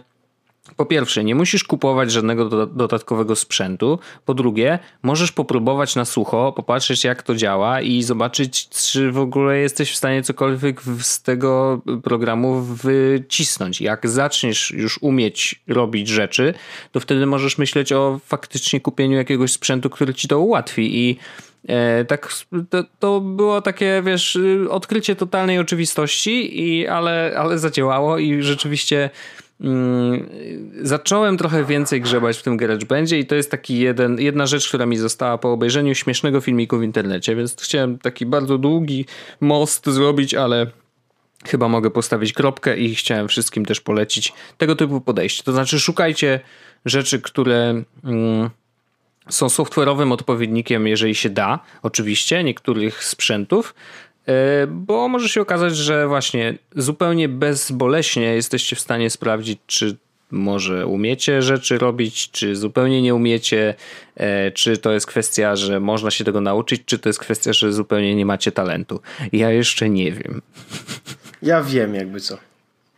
[0.75, 3.99] po pierwsze, nie musisz kupować żadnego dodatkowego sprzętu.
[4.25, 9.57] Po drugie, możesz popróbować na sucho, popatrzeć jak to działa i zobaczyć, czy w ogóle
[9.57, 13.81] jesteś w stanie cokolwiek z tego programu wycisnąć.
[13.81, 16.53] Jak zaczniesz już umieć robić rzeczy,
[16.91, 21.17] to wtedy możesz myśleć o faktycznie kupieniu jakiegoś sprzętu, który ci to ułatwi i
[21.67, 22.29] e, tak,
[22.69, 29.09] to, to, było takie, wiesz, odkrycie totalnej oczywistości, i, ale, ale zadziałało i rzeczywiście
[30.81, 34.85] zacząłem trochę więcej grzebać w tym GarageBandzie i to jest taki jeden, jedna rzecz, która
[34.85, 39.05] mi została po obejrzeniu śmiesznego filmiku w internecie, więc chciałem taki bardzo długi
[39.41, 40.67] most zrobić, ale
[41.45, 45.43] chyba mogę postawić kropkę i chciałem wszystkim też polecić tego typu podejście.
[45.43, 46.39] To znaczy szukajcie
[46.85, 48.49] rzeczy, które mm,
[49.29, 53.75] są software'owym odpowiednikiem, jeżeli się da, oczywiście, niektórych sprzętów,
[54.69, 59.97] bo może się okazać, że właśnie zupełnie bezboleśnie jesteście w stanie sprawdzić, czy
[60.33, 63.75] może umiecie rzeczy robić, czy zupełnie nie umiecie,
[64.15, 67.73] e, czy to jest kwestia, że można się tego nauczyć, czy to jest kwestia, że
[67.73, 68.99] zupełnie nie macie talentu.
[69.31, 70.41] Ja jeszcze nie wiem.
[71.41, 72.37] Ja wiem, jakby co.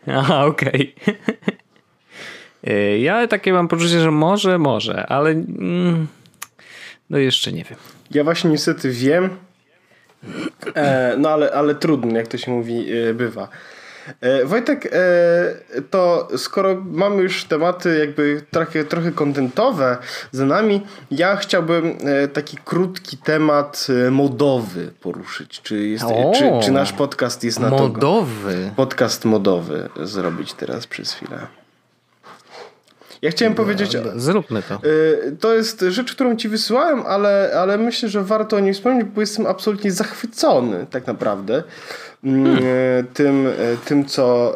[0.08, 0.96] Aha, okej.
[2.62, 3.00] Okay.
[3.00, 6.08] ja takie mam poczucie, że może, może, ale mm,
[7.10, 7.78] no jeszcze nie wiem.
[8.12, 9.30] Ja właśnie niestety wiem, e,
[11.18, 13.48] no ale, ale trudno, jak to się mówi, e, bywa.
[14.22, 19.98] E, Wojtek, e, to skoro mamy już tematy jakby trochę, trochę kontentowe
[20.32, 25.62] za nami, ja chciałbym e, taki krótki temat modowy poruszyć.
[25.62, 26.06] Czy, jest,
[26.38, 28.00] czy, czy, nasz podcast jest na modowy.
[28.00, 28.08] to?
[28.08, 28.72] Modowy?
[28.76, 31.65] Podcast modowy zrobić teraz przez chwilę.
[33.22, 33.98] Ja chciałem no, powiedzieć.
[34.16, 34.82] Zróbmy to.
[35.40, 39.22] To jest rzecz, którą ci wysyłałem, ale, ale myślę, że warto o niej wspomnieć, bo
[39.22, 41.64] jestem absolutnie zachwycony tak naprawdę
[42.24, 42.58] hmm.
[43.14, 43.48] tym,
[43.86, 44.54] tym co,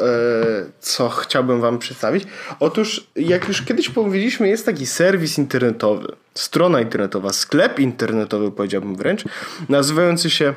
[0.79, 2.23] co chciałbym Wam przedstawić.
[2.59, 9.23] Otóż, jak już kiedyś powiedzieliśmy, jest taki serwis internetowy, strona internetowa, sklep internetowy, powiedziałbym wręcz,
[9.69, 10.53] nazywający się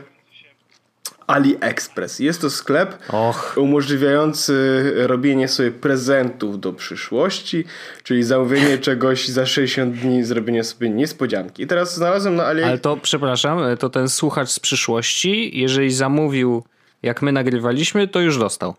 [1.26, 2.18] AliExpress.
[2.18, 3.54] Jest to sklep Och.
[3.56, 7.64] umożliwiający robienie sobie prezentów do przyszłości,
[8.02, 11.62] czyli zamówienie czegoś za 60 dni, zrobienie sobie niespodzianki.
[11.62, 12.70] I teraz znalazłem na AliExpress.
[12.70, 16.62] Ale to, przepraszam, to ten słuchacz z przyszłości, jeżeli zamówił
[17.02, 18.74] jak my nagrywaliśmy, to już dostał.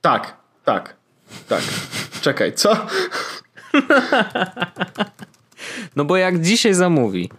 [0.00, 0.96] Tak, tak,
[1.48, 1.62] tak.
[2.20, 2.76] Czekaj, co?
[5.96, 7.30] no bo jak dzisiaj zamówi,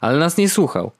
[0.00, 0.92] ale nas nie słuchał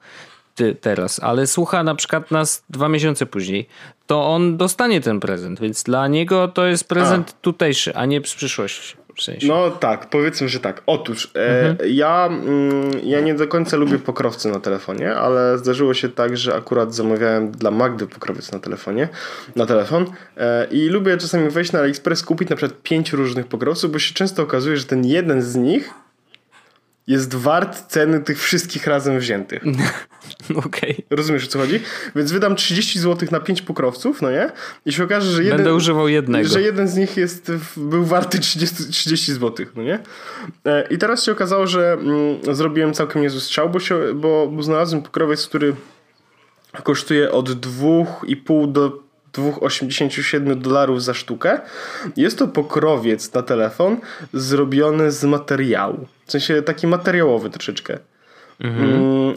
[0.59, 3.69] ty teraz, ale słucha na przykład nas dwa miesiące później,
[4.07, 7.43] to on dostanie ten prezent, więc dla niego to jest prezent a.
[7.43, 8.97] tutejszy, a nie z przyszłości.
[9.17, 9.49] W sensie.
[9.49, 10.83] No tak, powiedzmy, że tak.
[10.87, 11.91] Otóż e, mhm.
[11.91, 16.55] ja, mm, ja nie do końca lubię pokrowce na telefonie, ale zdarzyło się tak, że
[16.55, 19.09] akurat zamawiałem dla Magdy pokrowiec na telefonie,
[19.57, 23.93] na telefon e, i lubię czasami wejść na AliExpress, kupić na przykład pięć różnych pokrowców,
[23.93, 25.95] bo się często okazuje, że ten jeden z nich
[27.09, 29.63] jest wart ceny tych wszystkich razem wziętych.
[30.67, 30.93] Okej.
[30.93, 31.05] Okay.
[31.11, 31.81] Rozumiesz o co chodzi?
[32.17, 34.51] Więc wydam 30 zł na 5 pokrowców, no nie?
[34.87, 36.49] I się okaże, że jeden, Będę używał jednego.
[36.49, 39.99] Że jeden z nich jest, był warty 30, 30 zł, no nie?
[40.65, 44.63] E, I teraz się okazało, że mm, zrobiłem całkiem niezły strzał, bo, się, bo, bo
[44.63, 45.75] znalazłem pokrowiec, który
[46.83, 51.61] kosztuje od 2,5 do 2,87 dolarów za sztukę.
[52.17, 53.97] Jest to pokrowiec na telefon
[54.33, 56.07] zrobiony z materiału.
[56.27, 57.99] W sensie taki materiałowy troszeczkę.
[58.61, 58.95] Mhm.
[58.95, 59.35] Mm,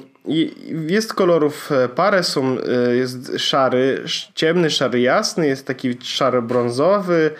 [0.87, 4.03] jest kolorów e, parę, są, e, jest szary,
[4.35, 7.31] ciemny, szary, jasny, jest taki szary brązowy,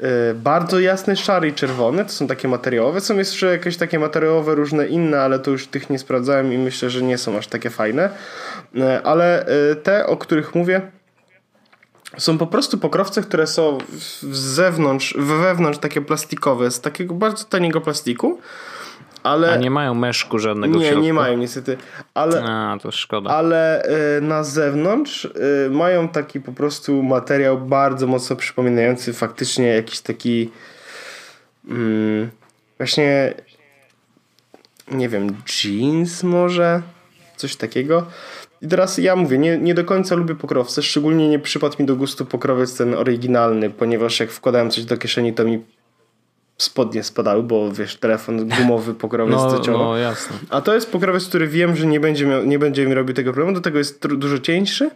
[0.00, 3.00] e, bardzo jasny, szary i czerwony, to są takie materiałowe.
[3.00, 6.90] Są jeszcze jakieś takie materiałowe, różne inne, ale to już tych nie sprawdzałem i myślę,
[6.90, 8.10] że nie są aż takie fajne.
[9.04, 9.46] Ale
[9.82, 10.80] te, o których mówię,
[12.18, 17.80] są po prostu pokrowce, które są z zewnątrz, wewnątrz takie plastikowe, z takiego bardzo taniego
[17.80, 18.38] plastiku.
[19.22, 21.76] Ale, A nie mają meszku żadnego Nie, nie mają niestety.
[22.14, 23.30] Ale, A, to szkoda.
[23.30, 23.84] Ale
[24.18, 30.50] y, na zewnątrz y, mają taki po prostu materiał bardzo mocno przypominający faktycznie jakiś taki
[31.68, 32.30] mm,
[32.78, 33.34] właśnie
[34.90, 36.82] nie wiem, jeans może?
[37.36, 38.06] Coś takiego.
[38.62, 41.96] I teraz ja mówię, nie, nie do końca lubię pokrowce, szczególnie nie przypadł mi do
[41.96, 45.62] gustu pokrowiec ten oryginalny, ponieważ jak wkładałem coś do kieszeni, to mi
[46.58, 50.36] spodnie spadały, bo wiesz, telefon gumowy pokrowiec no, No, jasne.
[50.50, 53.32] A to jest pokrowiec, który wiem, że nie będzie, miał, nie będzie mi robił tego
[53.32, 54.90] problemu, do tego jest dużo cieńszy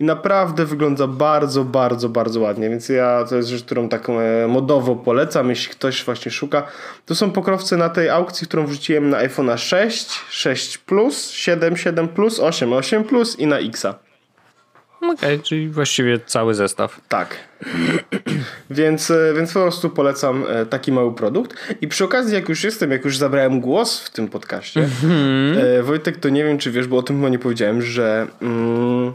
[0.00, 4.46] i naprawdę wygląda bardzo, bardzo, bardzo ładnie, więc ja to jest rzecz, którą tak e,
[4.48, 6.66] modowo polecam, jeśli ktoś właśnie szuka.
[7.06, 12.08] To są pokrowce na tej aukcji, którą wrzuciłem na iPhone'a 6, 6 Plus, 7, 7
[12.08, 13.94] Plus, 8, 8 Plus i na Xa.
[14.96, 17.00] Okej, okay, czyli właściwie cały zestaw.
[17.08, 17.36] Tak.
[18.70, 21.56] więc, e, więc po prostu polecam e, taki mały produkt.
[21.80, 25.82] I przy okazji, jak już jestem, jak już zabrałem głos w tym podcaście, -hmm.
[25.82, 29.12] Wojtek, to nie wiem, czy wiesz, bo o tym chyba nie powiedziałem, że mm,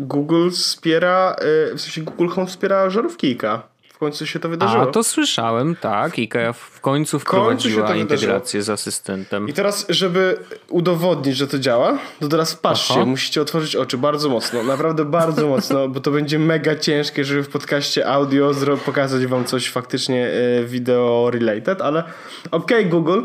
[0.00, 1.36] Google wspiera,
[1.72, 3.58] y, w sensie Google Home wspiera żarówki IKEA.
[3.92, 4.82] W końcu się to wydarzyło.
[4.82, 6.18] A, to słyszałem, tak.
[6.18, 9.48] IKEA w końcu wprowadziła końcu integrację z asystentem.
[9.48, 13.04] I teraz, żeby udowodnić, że to działa, to teraz patrzcie, Aha.
[13.04, 14.62] musicie otworzyć oczy bardzo mocno.
[14.62, 18.54] Naprawdę bardzo mocno, bo to będzie mega ciężkie, żeby w podcaście audio
[18.86, 22.04] pokazać wam coś faktycznie y, video related, ale
[22.50, 23.20] ok Google,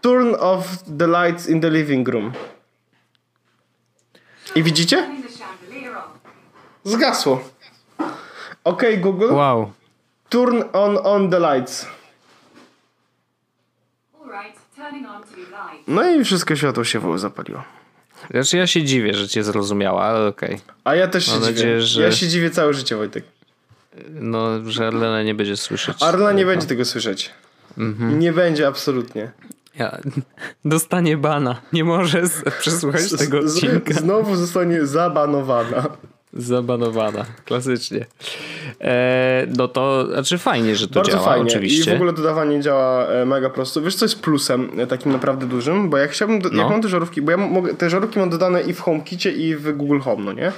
[0.00, 0.66] turn off
[0.98, 2.32] the lights in the living room.
[4.54, 5.21] I widzicie?
[6.84, 7.44] Zgasło.
[8.64, 9.32] OK, Google.
[9.32, 9.72] Wow.
[10.28, 11.86] Turn on on the lights.
[15.86, 17.62] No i wszystko światło się zapaliło.
[18.30, 20.54] Znaczy ja się dziwię, że cię zrozumiała, ale okej.
[20.54, 20.74] Okay.
[20.84, 21.52] A ja też się Mam dziwię.
[21.52, 22.02] Nadzieję, że...
[22.02, 23.24] Ja się dziwię całe życie, Wojtek.
[24.08, 26.02] No, że Arlena nie będzie słyszeć.
[26.02, 27.30] Arlena nie będzie tego słyszeć.
[27.78, 28.18] Mhm.
[28.18, 29.30] Nie będzie absolutnie.
[29.78, 29.98] Ja,
[30.64, 31.60] dostanie bana.
[31.72, 32.22] Nie może
[32.60, 33.94] przesłuchać tego odcinka.
[33.94, 35.88] znowu zostanie zabanowana.
[36.34, 38.06] Zabanowana, klasycznie.
[38.80, 41.46] E, no to znaczy fajnie, że to Bardzo działa, fajnie.
[41.50, 41.90] oczywiście.
[41.90, 43.82] I w ogóle dodawanie działa e, mega prosto.
[43.82, 45.90] Wiesz, co jest plusem e, takim naprawdę dużym?
[45.90, 46.62] Bo jak chciałbym, do, No.
[46.62, 49.56] jak mam te żarówki, bo ja mogę, te żarówki mam dodane i w HomeKicie i
[49.56, 50.52] w Google Home, no nie?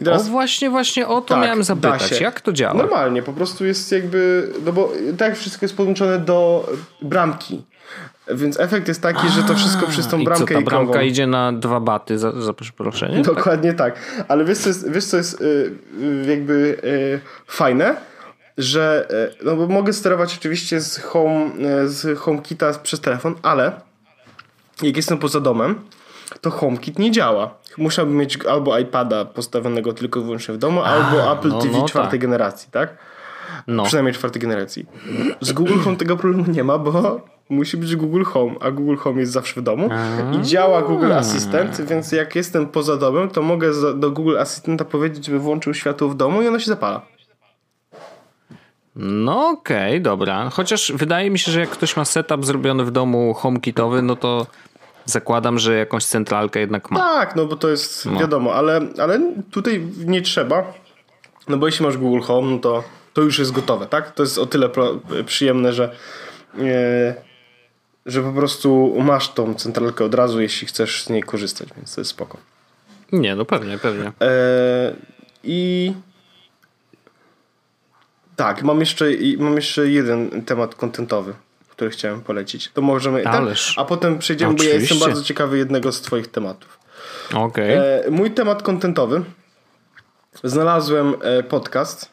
[0.00, 2.20] I O właśnie, właśnie o to Tak, miałem zapytać.
[2.20, 2.74] Jak to działa?
[2.74, 6.66] Normalnie, po prostu jest jakby, no bo tak wszystko jest podłączone do
[7.02, 7.62] bramki.
[8.28, 11.26] Więc efekt jest taki, że to wszystko przez tą I co, bramkę ta bramka idzie
[11.26, 13.22] na dwa baty, za, za przeproszenie?
[13.22, 13.96] Dokładnie tak.
[14.28, 16.52] Ale wiesz co jest, wiesz, co jest y, y, jakby
[16.84, 17.96] y, fajne?
[18.58, 19.08] Że
[19.44, 21.50] no bo mogę sterować oczywiście z, home,
[21.86, 23.72] z HomeKita przez telefon, ale
[24.82, 25.80] jak jestem poza domem,
[26.40, 27.54] to HomeKit nie działa.
[27.78, 31.88] Musiałbym mieć albo iPada postawionego tylko i wyłącznie w domu, albo Apple no, TV no
[31.88, 32.20] czwartej tak.
[32.20, 32.96] generacji, tak?
[33.66, 33.82] No.
[33.82, 34.86] Przynajmniej czwartej generacji.
[35.40, 39.20] Z Google Home tego problemu nie ma, bo musi być Google Home, a Google Home
[39.20, 39.88] jest zawsze w domu
[40.32, 45.26] i działa Google Assistant, więc jak jestem poza domem, to mogę do Google Assistanta powiedzieć,
[45.26, 47.02] żeby włączył światło w domu i ono się zapala.
[48.96, 50.50] No okej, dobra.
[50.50, 54.46] Chociaż wydaje mi się, że jak ktoś ma setup zrobiony w domu HomeKitowy, no to
[55.04, 57.00] zakładam, że jakąś centralkę jednak ma.
[57.00, 59.20] Tak, no bo to jest wiadomo, ale, ale
[59.50, 60.64] tutaj nie trzeba,
[61.48, 64.14] no bo jeśli masz Google Home, no to, to już jest gotowe, tak?
[64.14, 64.68] To jest o tyle
[65.26, 65.94] przyjemne, że
[66.58, 67.14] e,
[68.06, 72.00] że po prostu masz tą centralkę od razu, jeśli chcesz z niej korzystać, więc to
[72.00, 72.38] jest spoko.
[73.12, 74.12] Nie, no pewnie, pewnie.
[74.22, 74.94] E,
[75.44, 75.92] I
[78.36, 79.04] tak, mam jeszcze,
[79.38, 81.34] mam jeszcze jeden temat kontentowy,
[81.68, 82.70] który chciałem polecić.
[82.74, 83.22] To możemy.
[83.22, 83.74] ten- Ależ.
[83.78, 84.94] a potem przejdziemy, bo ja Oczywiście.
[84.94, 86.78] jestem bardzo ciekawy jednego z Twoich tematów.
[87.34, 87.70] Okej.
[87.76, 89.22] E, mój temat kontentowy.
[90.44, 91.14] Znalazłem
[91.48, 92.08] podcast.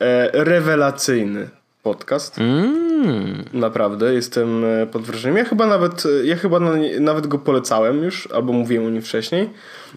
[0.00, 1.48] E, rewelacyjny
[1.82, 2.38] podcast.
[2.38, 3.44] Mm.
[3.52, 5.36] Naprawdę, jestem e, pod wrażeniem.
[5.36, 9.02] Ja chyba nawet, e, ja chyba na, nawet go polecałem już, albo mówiłem o nim
[9.02, 9.50] wcześniej,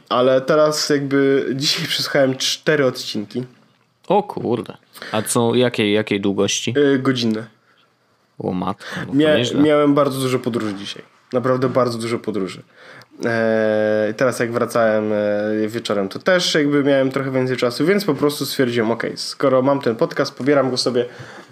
[0.09, 3.43] ale teraz jakby dzisiaj przesłuchałem cztery odcinki
[4.07, 4.77] O kurde.
[5.11, 6.73] A co, jakiej, jakiej długości?
[6.95, 7.45] e, godzinne.
[8.39, 11.03] O matko, no Mia, miałem bardzo dużo podróży dzisiaj.
[11.33, 12.61] Naprawdę bardzo dużo podróży.
[13.25, 18.13] E, teraz jak wracałem e, wieczorem, to też jakby miałem trochę więcej czasu, więc po
[18.13, 21.05] prostu stwierdziłem, ok, skoro mam ten podcast, pobieram go sobie,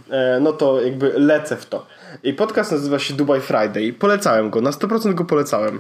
[0.10, 1.86] e, no to jakby lecę w to.
[2.24, 3.94] I podcast nazywa się Dubai Friday.
[4.00, 5.80] Polecałem go, na 100% go polecałem.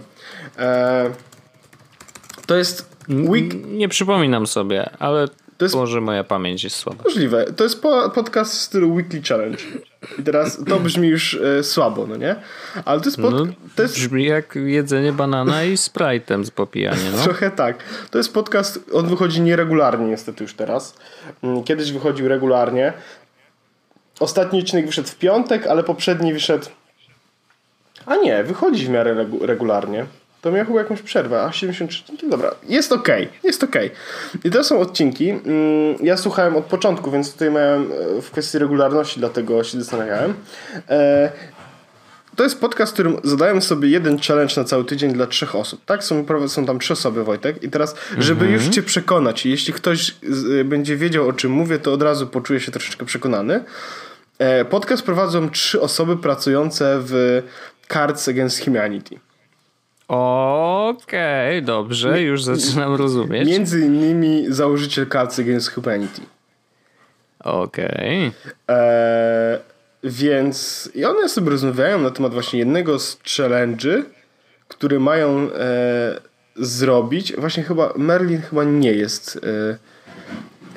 [2.46, 7.04] To jest week, Nie przypominam sobie, ale To jest- może moja pamięć jest słaba.
[7.04, 7.46] Możliwe.
[7.56, 9.58] To jest po, podcast w stylu Weekly Challenge.
[10.20, 12.36] I teraz to brzmi już e, słabo, no nie?
[12.86, 17.12] Ale to jest, pod, No, to jest Brzmi jak jedzenie banana i sprite'em z popijanie,
[17.16, 17.24] no.
[17.24, 17.84] trochę tak.
[18.12, 20.96] To jest podcast, on wychodzi nieregularnie niestety już teraz.
[21.44, 22.94] Mm, Kiedyś wychodził regularnie.
[24.20, 26.66] Ostatni odcinek wyszedł w piątek, ale poprzedni wyszedł...
[28.06, 30.06] A nie, wychodzi w miarę regu- regularnie.
[30.42, 33.92] To miał chyba jakąś przerwę, a 73, no to dobra, jest okej, jest okej.
[34.44, 35.42] I to są odcinki, mm,
[36.04, 40.34] ja słuchałem od początku, więc tutaj miałem e, w kwestii regularności, dlatego się zastanawiałem.
[40.90, 41.32] E,
[42.36, 45.86] to jest podcast, w którym zadają sobie jeden challenge na cały tydzień dla trzech osób.
[45.86, 46.04] Tak?
[46.04, 47.64] Są, są tam trzy osoby, Wojtek.
[47.64, 51.94] I teraz, żeby już cię przekonać, jeśli ktoś z, będzie wiedział, o czym mówię, to
[51.94, 53.64] od razu poczuje się troszeczkę przekonany.
[54.40, 57.44] E, podcast prowadzą trzy osoby pracujące w
[57.90, 59.20] Cards Against Humanity.
[60.14, 63.50] Okej, dobrze, już zaczynam rozumieć.
[63.50, 66.22] Między innymi założyciel Cards Against Humanity.
[67.40, 68.32] Okej.
[68.70, 69.60] E,
[70.04, 74.04] więc i one sobie rozmawiają na temat właśnie jednego z challenge'y,
[74.68, 76.20] który mają e,
[76.56, 77.34] zrobić.
[77.38, 79.40] Właśnie chyba Merlin chyba nie jest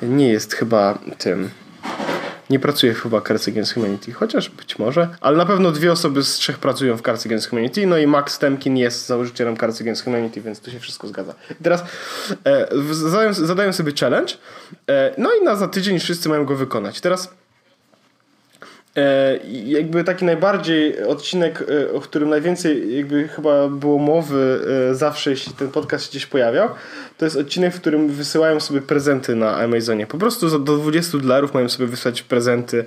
[0.03, 1.49] e, nie jest chyba tym
[2.49, 6.33] nie pracuje chyba Cards Against Humanity, chociaż być może, ale na pewno dwie osoby z
[6.33, 10.41] trzech pracują w Cards Against Humanity, no i Max Temkin jest założycielem Cards Against Humanity,
[10.41, 11.33] więc tu się wszystko zgadza.
[11.61, 11.83] I teraz
[12.45, 14.33] e, zadają, zadają sobie challenge,
[14.89, 17.01] e, no i na za tydzień wszyscy mają go wykonać.
[17.01, 17.33] Teraz
[19.65, 24.59] jakby taki najbardziej odcinek, e, o którym najwięcej jakby chyba było mowy
[24.91, 26.69] e, zawsze, jeśli ten podcast się gdzieś pojawiał,
[27.17, 30.07] to jest odcinek, w którym wysyłają sobie prezenty na Amazonie.
[30.07, 32.85] Po prostu do 20 dolarów mają sobie wysłać prezenty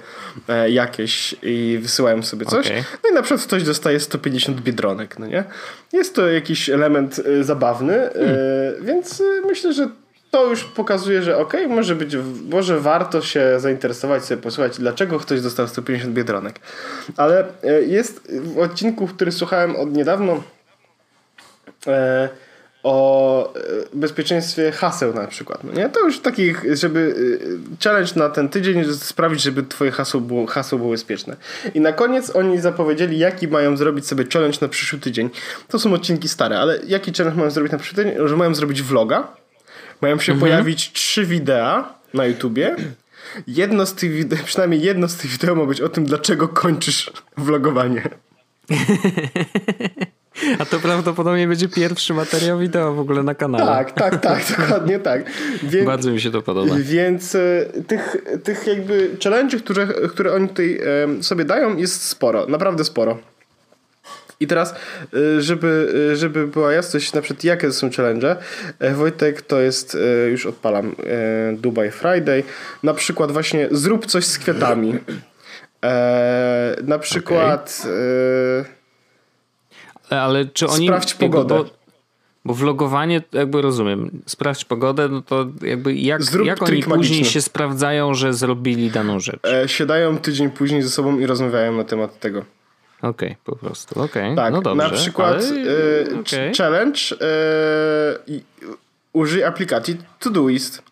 [0.49, 2.67] e, jakieś i wysyłają sobie coś.
[2.67, 2.85] Okej.
[3.05, 5.45] No i na przykład ktoś dostaje 150 biedronek, no nie?
[5.93, 9.89] Jest to jakiś element e, zabawny, e, więc e, myślę, że
[10.31, 12.17] to już pokazuje, że okej, może być,
[12.51, 16.61] może warto się zainteresować, sobie posłuchać, dlaczego ktoś dostał 150 biedronek.
[17.17, 20.43] Ale e, jest w odcinku, który słuchałem od niedawno
[21.87, 22.29] e,
[22.83, 23.61] o e,
[23.93, 25.65] bezpieczeństwie haseł na przykład.
[25.65, 25.89] No nie?
[25.89, 27.15] To już takich, żeby
[27.85, 31.37] challenge na ten tydzień sprawić, żeby twoje hasło było, hasło było bezpieczne.
[31.75, 35.31] I na koniec oni zapowiedzieli, jaki mają zrobić sobie challenge na przyszły tydzień.
[35.69, 38.29] To są odcinki stare, ale jaki challenge mają zrobić na przyszły tydzień?
[38.29, 39.39] Że mają zrobić vloga
[40.01, 41.85] mają się pojawić trzy wideo
[42.15, 42.77] na YouTubie.
[43.47, 47.13] Jedno z tych wideo, przynajmniej jedno z tych wideo ma być o tym, dlaczego kończysz
[47.37, 48.03] vlogowanie.
[50.59, 53.67] A to prawdopodobnie będzie pierwszy materiał wideo w ogóle na kanale.
[53.67, 55.31] Tak, tak, tak, dokładnie tak.
[55.63, 56.75] Więc, Bardzo mi się to podoba.
[56.79, 60.81] Więc e, tych, tych jakby challenge'ów, które, które oni tutaj
[61.21, 63.19] sobie dają jest sporo, naprawdę sporo.
[64.41, 64.75] I teraz,
[65.15, 68.37] e, żeby, żeby była jasność, na przykład jakie są challenge,
[68.95, 69.97] Wojtek to jest,
[70.31, 70.97] już odpalam,
[71.53, 72.45] Dubai Friday,
[72.83, 74.95] na przykład właśnie zrób coś z kwiatami.
[76.83, 77.83] na przykład...
[77.83, 78.79] Okay
[80.11, 80.87] ale czy oni...
[80.87, 81.55] Sprawdź pogodę.
[81.55, 81.65] Bo,
[82.45, 87.25] bo vlogowanie, jakby rozumiem, sprawdź pogodę, no to jakby jak, jak oni później magiczny.
[87.25, 89.41] się sprawdzają, że zrobili daną rzecz?
[89.45, 92.45] E, siadają tydzień później ze sobą i rozmawiają na temat tego.
[93.03, 94.03] Okej, okay, po prostu.
[94.03, 94.37] Okay.
[94.37, 94.85] tak, no dobrze.
[94.85, 95.61] Na przykład ale...
[96.15, 96.53] e, okay.
[96.59, 98.41] challenge e,
[99.13, 100.83] użyj aplikacji Todoist.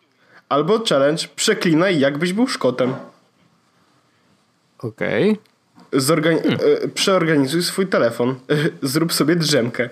[0.49, 2.95] Albo challenge przeklinaj jakbyś był Szkotem.
[4.79, 5.31] Okej.
[5.31, 6.01] Okay.
[6.01, 6.91] Zorgan- hmm.
[6.95, 8.35] Przeorganizuj swój telefon,
[8.83, 9.89] zrób sobie drzemkę.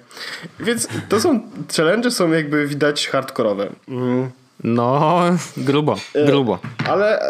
[0.60, 3.70] Więc to są challenge, są jakby widać hardkorowe.
[3.88, 4.30] Mm.
[4.64, 5.20] No,
[5.56, 6.58] grubo, e, grubo.
[6.88, 7.26] Ale e,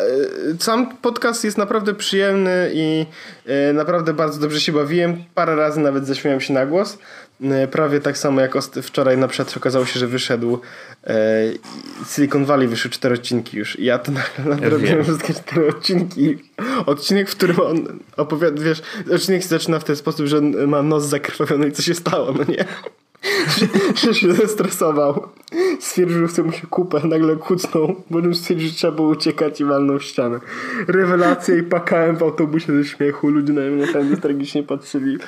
[0.59, 3.07] sam podcast jest naprawdę przyjemny i
[3.75, 5.25] naprawdę bardzo dobrze się bawiłem.
[5.35, 6.99] Parę razy nawet zaśmiałem się na głos.
[7.70, 10.61] Prawie tak samo jak wczoraj na przykład okazało się, że wyszedł
[12.14, 13.79] Silicon Valley wyszły cztery odcinki już.
[13.79, 14.12] I ja to
[14.44, 16.38] nadrobiłem wszystkie cztery odcinki.
[16.87, 18.83] Odcinek, w którym on opowiada, wiesz,
[19.14, 22.44] odcinek się zaczyna w ten sposób, że ma nos zakrwawiony i co się stało, no
[22.49, 22.64] nie?
[24.03, 25.29] że się zestresował.
[25.81, 29.65] Stwierdził, że mu się kupę, nagle kucnął, bo już stwierdził, że trzeba było uciekać i
[29.65, 30.41] walnął w ścianę.
[30.89, 35.19] Rewelacja i pakałem w autobusie ze śmiechu, ludzie na mnie naprawdę tragicznie patrzyli.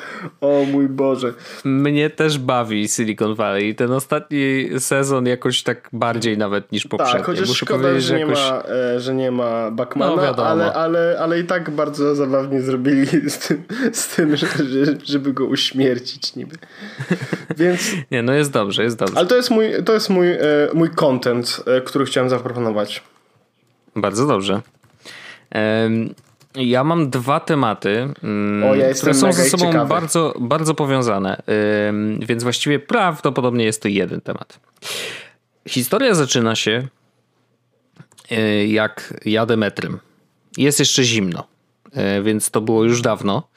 [0.40, 1.34] O mój Boże.
[1.64, 3.74] Mnie też bawi Silicon Valley.
[3.74, 7.16] Ten ostatni sezon jakoś tak bardziej nawet niż poprzedni.
[7.16, 8.62] Tak, chociaż Muszę szkoda, że, nie ma,
[8.94, 13.38] e, że nie ma Backmana, no, ale, ale, ale i tak bardzo zabawnie zrobili z
[13.38, 14.36] tym, z tym
[15.04, 16.56] żeby go uśmiercić niby.
[17.58, 19.18] Więc Nie, no jest dobrze, jest dobrze.
[19.18, 20.38] Ale to jest mój, to jest mój, e,
[20.74, 23.02] mój content, e, który chciałem zaproponować.
[23.96, 24.60] Bardzo dobrze.
[26.54, 31.42] Ja mam dwa tematy, mm, o, ja które są ze sobą bardzo, bardzo powiązane,
[32.20, 34.60] więc właściwie prawdopodobnie jest to jeden temat.
[35.68, 36.88] Historia zaczyna się
[38.30, 39.98] e, jak jadę metrem.
[40.56, 41.46] Jest jeszcze zimno,
[42.22, 43.48] więc to było już dawno.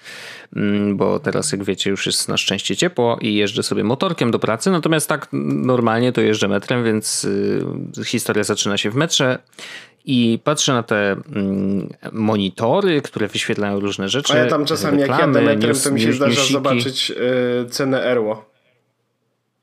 [0.55, 4.39] Mm, bo teraz jak wiecie już jest na szczęście ciepło i jeżdżę sobie motorkiem do
[4.39, 9.39] pracy, natomiast tak normalnie to jeżdżę metrem, więc y, historia zaczyna się w metrze
[10.05, 14.33] i patrzę na te mm, monitory, które wyświetlają różne rzeczy.
[14.33, 16.53] A ja tam czasami reklamy, jak jadę metrem, news, to mi się zdarza newsiki.
[16.53, 17.15] zobaczyć yy,
[17.69, 18.48] cenę Erło.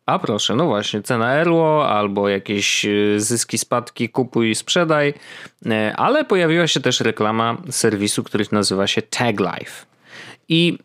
[0.06, 5.14] A proszę, no właśnie, cena Erło albo jakieś y, zyski, spadki, kupuj i sprzedaj,
[5.66, 9.86] y, ale pojawiła się też reklama serwisu, który nazywa się Tag Life.
[10.48, 10.78] I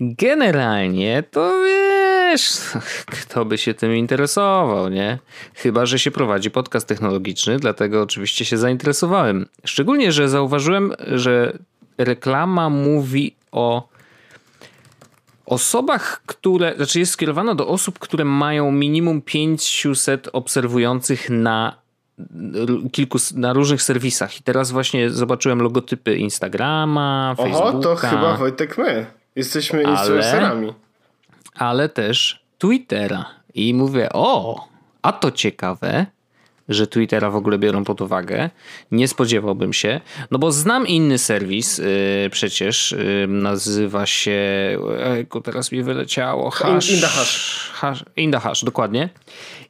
[0.00, 2.60] generalnie to wiesz,
[3.20, 5.18] kto by się tym interesował, nie?
[5.54, 9.46] Chyba, że się prowadzi podcast technologiczny, dlatego oczywiście się zainteresowałem.
[9.64, 11.58] Szczególnie, że zauważyłem, że
[11.98, 13.88] reklama mówi o
[15.50, 21.76] osobach, które, znaczy jest skierowana do osób, które mają minimum 500 obserwujących na
[22.92, 24.40] kilku, na różnych serwisach.
[24.40, 27.68] I teraz właśnie zobaczyłem logotypy Instagrama, Oho, Facebooka.
[27.68, 29.06] Oho, to chyba Wojtek my.
[29.36, 30.74] Jesteśmy influencerami.
[31.54, 33.24] Ale, ale też Twittera.
[33.54, 34.64] I mówię, o,
[35.02, 36.06] a to ciekawe,
[36.70, 38.50] że Twittera w ogóle biorą pod uwagę.
[38.90, 40.00] Nie spodziewałbym się,
[40.30, 41.84] no bo znam inny serwis yy,
[42.30, 44.40] przecież, yy, nazywa się,
[45.04, 47.70] ejku, teraz mi wyleciało, hash, Indahash.
[47.74, 49.08] Hash, Indahash, dokładnie.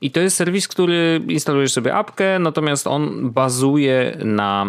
[0.01, 4.67] I to jest serwis, który instalujesz sobie apkę, natomiast on bazuje na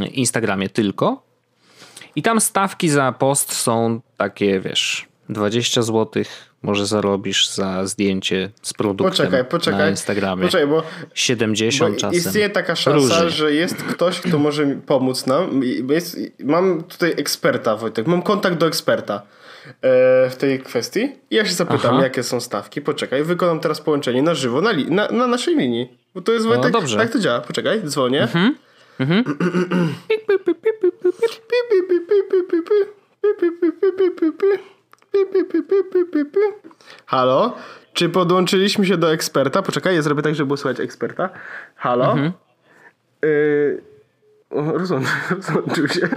[0.00, 1.22] yy, Instagramie tylko.
[2.16, 8.72] I tam stawki za post są takie, wiesz, 20 złotych może zarobisz za zdjęcie z
[8.72, 10.42] produktem poczekaj, poczekaj, na Instagramie.
[10.42, 10.82] Poczekaj, bo
[11.14, 12.18] 70 bo czasem.
[12.18, 15.60] Istnieje taka szansa, że jest ktoś, kto może pomóc nam.
[15.90, 18.06] Jest, mam tutaj eksperta, Wojtek.
[18.06, 19.22] Mam kontakt do eksperta
[19.66, 21.12] e, w tej kwestii.
[21.30, 22.02] I ja się zapytam, Aha.
[22.02, 22.80] jakie są stawki.
[22.80, 25.98] Poczekaj, wykonam teraz połączenie na żywo, na, li, na, na naszej linii.
[26.14, 26.72] Bo to jest Wojtek.
[26.72, 26.98] No, dobrze.
[26.98, 27.40] Tak to działa.
[27.40, 28.22] Poczekaj, dzwonię.
[28.22, 28.54] Mhm.
[28.98, 29.24] Mhm.
[37.06, 37.56] Halo?
[37.92, 39.62] Czy podłączyliśmy się do eksperta?
[39.62, 41.30] Poczekaj, ja zrobię tak, żeby było słychać eksperta.
[41.76, 42.12] Halo?
[42.12, 42.32] Mhm.
[43.22, 43.82] Yy...
[44.78, 46.08] rozłączył się.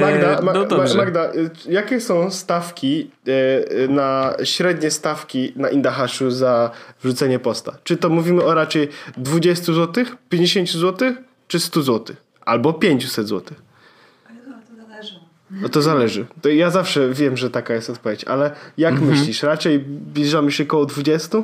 [0.00, 0.66] Magda, ma, no
[0.96, 1.32] Magda,
[1.68, 3.10] jakie są stawki
[3.88, 6.70] na średnie stawki na Indahashu za
[7.02, 7.78] wrzucenie posta?
[7.84, 11.12] Czy to mówimy o raczej 20 zł, 50 zł,
[11.48, 12.16] czy 100 zł?
[12.46, 13.56] Albo 500 zł?
[15.50, 16.26] No to zależy.
[16.42, 19.10] To ja zawsze wiem, że taka jest odpowiedź, ale jak mhm.
[19.10, 19.42] myślisz?
[19.42, 21.38] Raczej bierzemy się koło 20?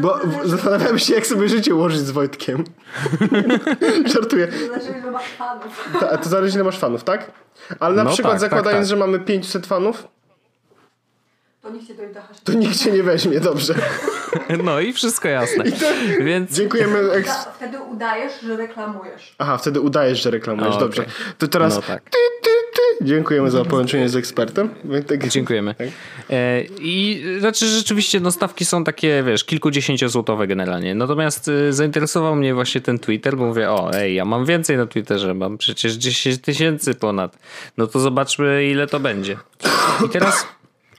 [0.00, 2.64] Bo zastanawiam się, jak sobie życie ułożyć z Wojtkiem.
[4.14, 4.48] Żartuję.
[4.48, 5.88] To zależy, ile masz fanów.
[6.00, 7.30] Ta, to zależy, ile masz fanów, tak?
[7.80, 9.00] Ale na no przykład tak, tak zakładając, tak, tak.
[9.00, 10.08] że mamy 500 fanów,
[11.66, 12.02] to nikt cię do
[12.44, 13.74] To nikt cię nie weźmie, dobrze.
[14.64, 15.68] No i wszystko jasne.
[15.68, 15.86] I to...
[16.20, 16.52] Więc...
[16.56, 17.10] Dziękujemy.
[17.10, 17.30] Eks...
[17.56, 19.34] Wtedy udajesz, że reklamujesz.
[19.38, 21.02] Aha, wtedy udajesz, że reklamujesz, o, dobrze.
[21.02, 21.14] Okay.
[21.38, 21.76] To teraz...
[21.76, 22.02] No tak.
[22.02, 23.04] Ty, ty, ty.
[23.04, 24.68] Dziękujemy za połączenie z ekspertem.
[25.08, 25.28] Tak.
[25.28, 25.74] Dziękujemy.
[25.74, 25.86] Tak.
[26.30, 30.94] E, I znaczy rzeczywiście no, stawki są takie, wiesz, kilkudziesięciozłotowe generalnie.
[30.94, 34.86] Natomiast e, zainteresował mnie właśnie ten Twitter, bo mówię, o ej, ja mam więcej na
[34.86, 37.38] Twitterze, mam przecież 10 tysięcy ponad.
[37.76, 39.36] No to zobaczmy ile to będzie.
[40.06, 40.46] I teraz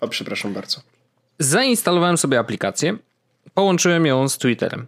[0.02, 0.82] o, przepraszam bardzo.
[1.40, 2.98] Zainstalowałem sobie aplikację,
[3.54, 4.88] połączyłem ją z Twitterem.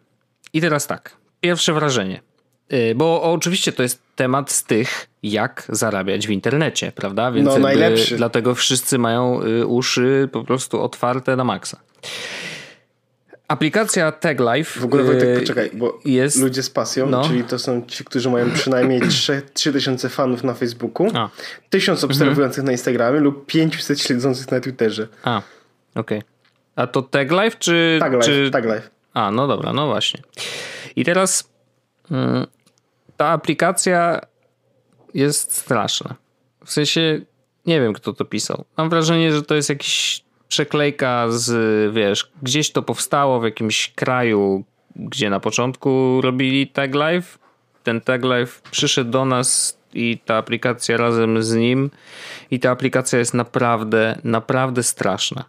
[0.54, 2.22] I teraz tak, pierwsze wrażenie.
[2.74, 7.32] Y, bo oczywiście to jest temat z tych, jak zarabiać w internecie, prawda?
[7.32, 8.18] Więc no, najlepszy.
[8.18, 11.80] Dlatego wszyscy mają y, uszy po prostu otwarte na maksa.
[13.50, 14.80] Aplikacja Tag Life.
[14.80, 16.42] W ogóle Wojtek, y, poczekaj, bo jest...
[16.42, 17.28] ludzie z pasją, no.
[17.28, 19.02] czyli to są ci, którzy mają przynajmniej
[19.54, 21.30] 3000 fanów na Facebooku, A.
[21.70, 22.66] 1000 obserwujących mhm.
[22.66, 25.08] na Instagramie lub 500 śledzących na Twitterze.
[25.24, 25.42] A,
[25.96, 26.18] okej.
[26.18, 26.30] Okay.
[26.76, 27.98] A to Tag Life czy...
[28.00, 28.50] Tag Life, czy...
[28.52, 28.90] Tag Life.
[29.14, 30.22] A, no dobra, no właśnie.
[30.96, 31.50] I teraz
[32.12, 32.48] mm,
[33.18, 34.22] ta aplikacja
[35.14, 36.16] jest straszna.
[36.66, 37.22] W sensie,
[37.66, 38.66] nie wiem kto to pisał.
[38.78, 44.64] Mam wrażenie, że to jest jakiś przeklejka z, wiesz, gdzieś to powstało w jakimś kraju,
[44.96, 47.40] gdzie na początku robili Tag Life.
[47.84, 51.92] Ten Tag Life przyszedł do nas i ta aplikacja razem z nim
[52.52, 55.44] i ta aplikacja jest naprawdę, naprawdę straszna.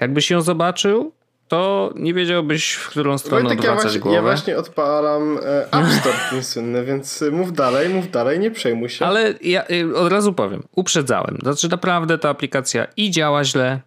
[0.00, 1.12] Jakbyś ją zobaczył,
[1.48, 4.16] to nie wiedziałbyś, w którą stronę Wojtek, odwracać ja właśnie, głowę.
[4.16, 8.88] Ja właśnie odpalam e, App Store ten słynny, więc mów dalej, mów dalej, nie przejmuj
[8.88, 9.06] się.
[9.06, 11.38] Ale ja y, od razu powiem, uprzedzałem.
[11.42, 13.80] Znaczy naprawdę ta aplikacja i działa źle,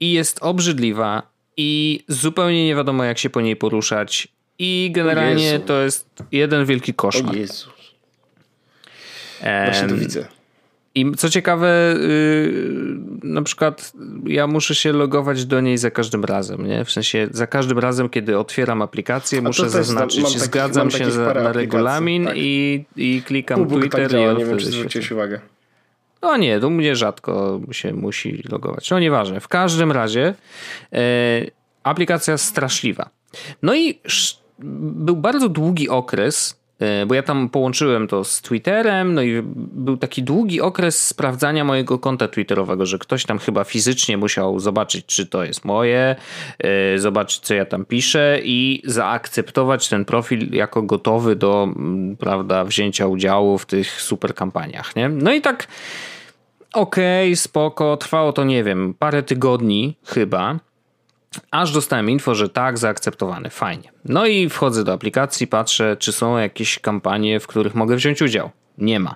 [0.00, 1.22] i jest obrzydliwa
[1.56, 4.28] i zupełnie nie wiadomo jak się po niej poruszać
[4.58, 7.34] i generalnie to jest jeden wielki koszmar.
[7.34, 7.68] O Jezus.
[9.40, 10.26] Właśnie to widzę.
[10.94, 13.92] I co ciekawe, yy, na przykład
[14.26, 16.84] ja muszę się logować do niej za każdym razem, nie?
[16.84, 22.24] W sensie za każdym razem, kiedy otwieram aplikację, muszę zaznaczyć, taki, zgadzam się na regulamin
[22.24, 22.34] tak.
[22.36, 25.40] i, i klikam Pół Twitter tak działa, i nie wiem, czy zwróciłeś uwagę.
[26.26, 28.90] No nie, tu mnie rzadko się musi logować.
[28.90, 29.40] No nieważne.
[29.40, 30.34] W każdym razie
[30.92, 30.98] e,
[31.82, 33.10] aplikacja straszliwa.
[33.62, 34.00] No i
[34.58, 39.96] był bardzo długi okres, e, bo ja tam połączyłem to z Twitterem, no i był
[39.96, 45.26] taki długi okres sprawdzania mojego konta Twitterowego, że ktoś tam chyba fizycznie musiał zobaczyć, czy
[45.26, 46.16] to jest moje,
[46.58, 51.68] e, zobaczyć, co ja tam piszę i zaakceptować ten profil jako gotowy do,
[52.18, 55.08] prawda, wzięcia udziału w tych super kampaniach, nie?
[55.08, 55.68] No i tak
[56.76, 60.58] okej, okay, spoko, trwało to, nie wiem, parę tygodni chyba,
[61.50, 63.92] aż dostałem info, że tak, zaakceptowany, fajnie.
[64.04, 68.50] No i wchodzę do aplikacji, patrzę, czy są jakieś kampanie, w których mogę wziąć udział.
[68.78, 69.14] Nie ma.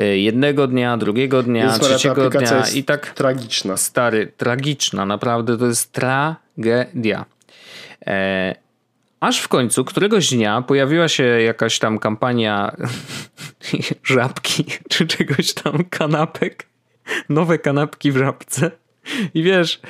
[0.00, 3.10] Y, jednego dnia, drugiego dnia, trzeciego dnia i tak.
[3.10, 3.76] Tragiczna.
[3.76, 7.24] Stary, tragiczna, naprawdę to jest tragedia.
[8.06, 8.54] E,
[9.20, 12.76] Aż w końcu któregoś dnia pojawiła się jakaś tam kampania
[14.04, 16.66] żabki czy czegoś tam, kanapek.
[17.28, 18.70] Nowe kanapki w żabce.
[19.34, 19.80] I wiesz,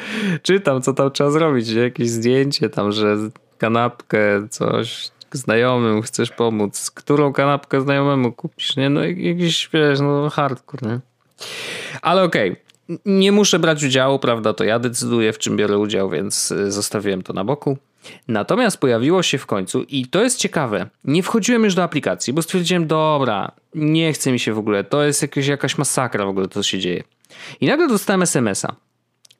[0.42, 1.68] czytam, co tam trzeba zrobić.
[1.70, 3.16] Jakieś zdjęcie tam, że
[3.58, 6.90] kanapkę, coś znajomym chcesz pomóc.
[6.90, 8.90] Którą kanapkę znajomemu kupisz, nie?
[8.90, 11.00] No jakiś, wiesz, no hardcore, nie?
[12.02, 12.50] Ale okej.
[12.50, 12.64] Okay.
[13.04, 14.52] Nie muszę brać udziału, prawda?
[14.52, 17.78] To ja decyduję, w czym biorę udział, więc y, zostawiłem to na boku.
[18.28, 20.88] Natomiast pojawiło się w końcu i to jest ciekawe.
[21.04, 25.02] Nie wchodziłem już do aplikacji, bo stwierdziłem, dobra, nie chce mi się w ogóle, to
[25.02, 27.02] jest jakaś, jakaś masakra w ogóle to, co się dzieje.
[27.60, 28.76] I nagle dostałem SMS-a.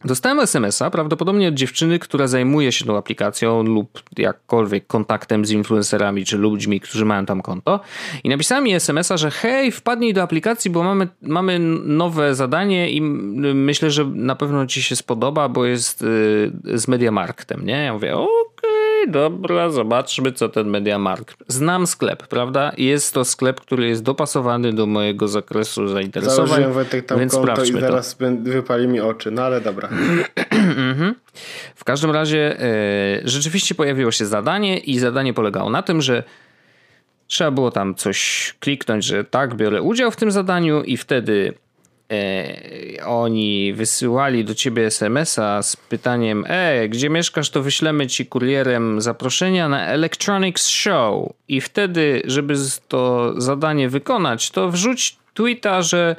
[0.04, 6.24] Dostałem SMS-a prawdopodobnie od dziewczyny, która zajmuje się tą aplikacją lub jakkolwiek kontaktem z influencerami
[6.24, 7.80] czy ludźmi, którzy mają tam konto.
[8.24, 13.00] I napisała mi SMS-a, że hej, wpadnij do aplikacji, bo mamy, mamy nowe zadanie i
[13.54, 17.84] myślę, że na pewno ci się spodoba, bo jest y, z Mediamarktem, nie?
[17.84, 18.53] Ja mówię, okej,
[19.08, 21.36] dobra, zobaczmy co ten Mediamarkt.
[21.48, 22.72] Znam sklep, prawda?
[22.78, 27.64] Jest to sklep, który jest dopasowany do mojego zakresu zainteresowań, Założyłem Wojtek tam więc konto
[27.64, 28.26] i zaraz to.
[28.42, 29.88] wypali mi oczy, no ale dobra.
[30.76, 31.14] Mhm.
[31.74, 36.22] w każdym razie e, rzeczywiście pojawiło się zadanie i zadanie polegało na tym, że
[37.26, 41.54] Trzeba było tam coś kliknąć, że tak, biorę udział w tym zadaniu i wtedy
[43.06, 49.68] oni wysyłali do ciebie SMS-a z pytaniem e, gdzie mieszkasz, to wyślemy ci kurierem zaproszenia
[49.68, 52.54] na Electronics Show i wtedy, żeby
[52.88, 56.16] to zadanie wykonać, to wrzuć tweeta, że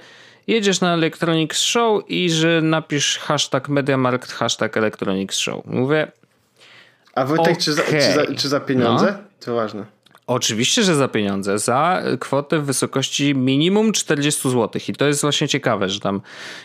[0.48, 5.66] jedziesz na Electronics Show i że napisz hashtag MediaMarkt, hashtag Electronics Show.
[5.66, 6.12] Mówię,
[7.14, 7.62] A Wojtek, okay.
[7.62, 9.06] czy, za, czy, za, czy za pieniądze?
[9.06, 9.46] No.
[9.46, 9.86] To ważne.
[10.28, 11.60] Oczywiście, że za pieniądze.
[11.60, 14.82] Za kwotę w wysokości minimum 40 zł.
[14.88, 16.22] I to jest właśnie ciekawe, że tam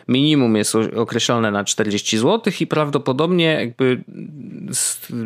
[0.08, 4.04] minimum jest określone na 40 zł i prawdopodobnie jakby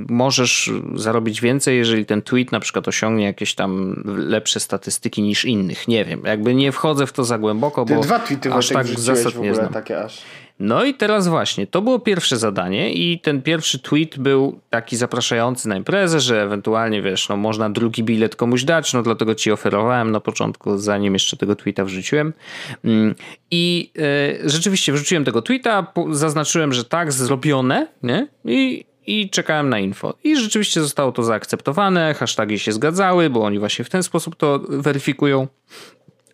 [0.08, 5.88] możesz zarobić więcej, jeżeli ten tweet na przykład osiągnie jakieś tam lepsze statystyki niż innych.
[5.88, 6.22] Nie wiem.
[6.24, 9.54] Jakby nie wchodzę w to za głęboko, Te bo dwa tweety aż tak zasad nie
[9.54, 9.72] znam.
[9.72, 10.22] Takie aż.
[10.58, 15.68] No i teraz właśnie, to było pierwsze zadanie i ten pierwszy tweet był taki zapraszający
[15.68, 20.10] na imprezę, że ewentualnie, wiesz, no można drugi bilet komuś dać, no dlatego ci oferowałem
[20.10, 22.32] na początku, zanim jeszcze tego tweeta wrzuciłem.
[22.84, 23.14] Mm,
[23.50, 23.90] I
[24.44, 28.28] e, rzeczywiście wrzuciłem tego tweeta, zaznaczyłem, że tak, zrobione, nie?
[28.44, 30.14] I, i czekałem na info.
[30.24, 34.60] I rzeczywiście zostało to zaakceptowane, hasztagi się zgadzały, bo oni właśnie w ten sposób to
[34.68, 35.48] weryfikują.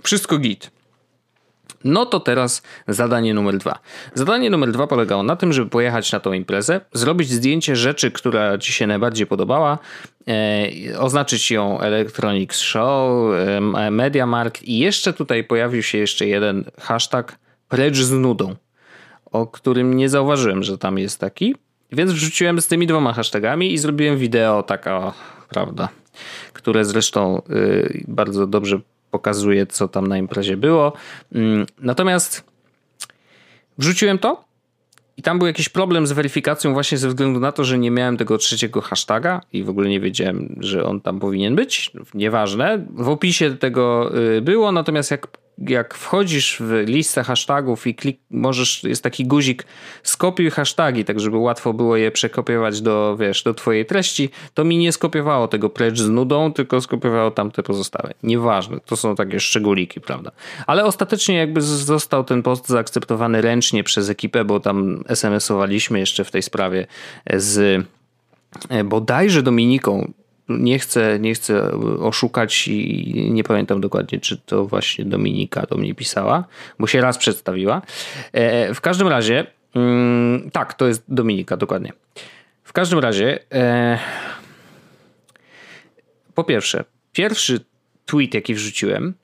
[0.02, 0.79] Wszystko git.
[1.84, 3.78] No to teraz zadanie numer dwa.
[4.14, 8.58] Zadanie numer dwa polegało na tym, żeby pojechać na tą imprezę, zrobić zdjęcie rzeczy, która
[8.58, 9.78] ci się najbardziej podobała,
[10.28, 13.32] e, oznaczyć ją Electronics Show,
[13.76, 18.56] e, MediaMarkt i jeszcze tutaj pojawił się jeszcze jeden hashtag precz z nudą,
[19.30, 21.54] o którym nie zauważyłem, że tam jest taki,
[21.92, 25.12] więc wrzuciłem z tymi dwoma hashtagami i zrobiłem wideo taka,
[25.48, 25.88] prawda,
[26.52, 30.92] które zresztą y, bardzo dobrze pokazuje, co tam na imprezie było.
[31.34, 32.44] Mm, natomiast
[33.78, 34.50] wrzuciłem to
[35.16, 38.16] i tam był jakiś problem z weryfikacją właśnie ze względu na to, że nie miałem
[38.16, 41.92] tego trzeciego hashtaga i w ogóle nie wiedziałem, że on tam powinien być.
[42.14, 42.86] Nieważne.
[42.94, 45.26] W opisie tego y, było, natomiast jak
[45.60, 49.66] jak wchodzisz w listę hashtagów i klik, możesz, jest taki guzik
[50.02, 54.78] skopiuj hashtagi, tak żeby łatwo było je przekopiować do, wiesz, do twojej treści, to mi
[54.78, 58.14] nie skopiowało tego precz z nudą, tylko skopiowało tamte pozostałe.
[58.22, 60.30] Nieważne, to są takie szczególiki, prawda?
[60.66, 66.30] Ale ostatecznie jakby został ten post zaakceptowany ręcznie przez ekipę, bo tam SMS-owaliśmy jeszcze w
[66.30, 66.86] tej sprawie
[67.34, 67.86] z
[68.68, 70.12] e, bodajże Dominiką,
[70.58, 75.94] nie chcę, nie chcę oszukać i nie pamiętam dokładnie, czy to właśnie Dominika do mnie
[75.94, 76.44] pisała,
[76.78, 77.82] bo się raz przedstawiła.
[78.32, 81.92] E, w każdym razie, mm, tak, to jest Dominika, dokładnie.
[82.64, 83.98] W każdym razie, e,
[86.34, 87.60] po pierwsze, pierwszy
[88.06, 89.14] tweet, jaki wrzuciłem,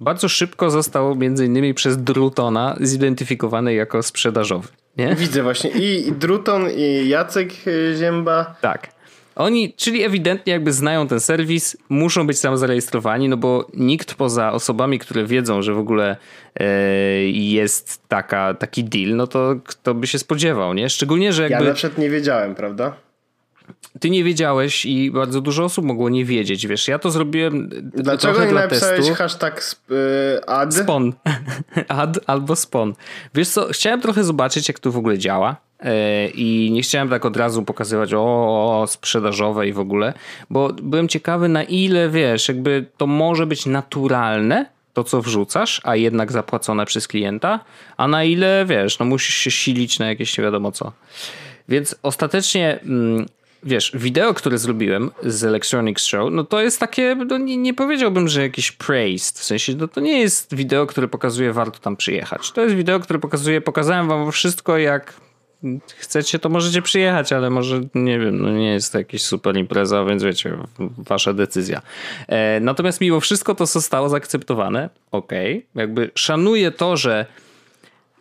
[0.00, 4.68] bardzo szybko został między innymi przez Drutona zidentyfikowany jako sprzedażowy.
[4.96, 5.14] Nie?
[5.14, 7.52] Widzę właśnie i Druton, i Jacek
[7.98, 8.54] Zięba.
[8.60, 8.95] Tak.
[9.36, 14.52] Oni, czyli ewidentnie jakby znają ten serwis, muszą być tam zarejestrowani, no bo nikt poza
[14.52, 16.16] osobami, które wiedzą, że w ogóle
[16.60, 16.66] e,
[17.28, 20.88] jest taka, taki deal, no to kto by się spodziewał, nie?
[20.88, 21.64] Szczególnie, że jakby...
[21.64, 22.96] Ja na przykład nie wiedziałem, prawda?
[24.00, 28.32] Ty nie wiedziałeś i bardzo dużo osób mogło nie wiedzieć, wiesz, ja to zrobiłem Dlaczego
[28.32, 29.14] trochę nie dla napisałeś testu.
[29.14, 30.74] hashtag sp- y, ad?
[30.74, 31.12] Spon.
[31.88, 32.94] ad albo spon.
[33.34, 35.65] Wiesz co, chciałem trochę zobaczyć, jak to w ogóle działa.
[35.80, 38.20] E, I nie chciałem tak od razu pokazywać o,
[38.80, 40.14] o sprzedażowe i w ogóle,
[40.50, 45.96] bo byłem ciekawy na ile wiesz, jakby to może być naturalne, to co wrzucasz, a
[45.96, 47.60] jednak zapłacone przez klienta,
[47.96, 50.92] a na ile wiesz, no musisz się silić na jakieś nie wiadomo co.
[51.68, 53.26] Więc ostatecznie mm,
[53.62, 58.28] wiesz, wideo, które zrobiłem z Electronics Show, no to jest takie, no nie, nie powiedziałbym,
[58.28, 62.52] że jakiś praised, w sensie, no to nie jest wideo, które pokazuje, warto tam przyjechać.
[62.52, 65.25] To jest wideo, które pokazuje, pokazałem wam wszystko, jak
[65.98, 70.04] chcecie, to możecie przyjechać, ale może, nie wiem, no nie jest to jakaś super impreza,
[70.04, 70.56] więc wiecie,
[70.98, 71.82] wasza decyzja.
[72.28, 75.82] E, natomiast mimo wszystko to zostało zaakceptowane, okej, okay.
[75.82, 77.26] jakby szanuję to, że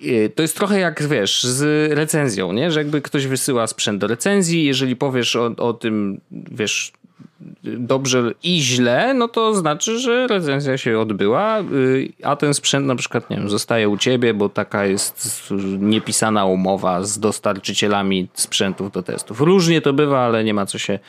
[0.02, 2.72] e, to jest trochę jak, wiesz, z recenzją, nie?
[2.72, 6.94] Że jakby ktoś wysyła sprzęt do recenzji, jeżeli powiesz o, o tym, wiesz,
[7.64, 12.96] dobrze i źle, no to znaczy, że recenzja się odbyła, y, a ten sprzęt na
[12.96, 19.04] przykład, nie wiem, zostaje u ciebie, bo taka jest niepisana umowa z dostarczycielami sprzętów do
[19.04, 19.42] testów.
[19.42, 21.00] Różnie to bywa, ale nie ma co się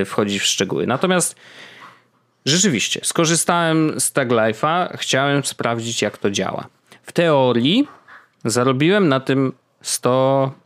[0.00, 0.86] y, wchodzić w szczegóły.
[0.86, 1.36] Natomiast
[2.46, 6.66] rzeczywiście, skorzystałem z Tag Life'a, chciałem sprawdzić, jak to działa.
[7.02, 7.88] W teorii
[8.44, 10.61] zarobiłem na tym 100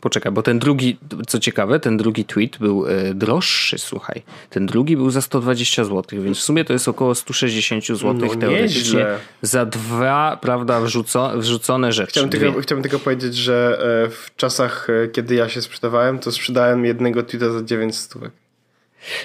[0.00, 4.22] Poczekaj, bo ten drugi, co ciekawe, ten drugi tweet był e, droższy, słuchaj.
[4.50, 8.36] Ten drugi był za 120 zł, więc w sumie to jest około 160 zł no,
[8.36, 9.18] teoretycznie nieźle.
[9.42, 12.10] za dwa, prawda, wrzuco, wrzucone rzeczy.
[12.10, 16.32] Chciałem tylko, chciałem tylko powiedzieć, że e, w czasach, e, kiedy ja się sprzedawałem, to
[16.32, 18.32] sprzedałem jednego tweeta za 9 stówek.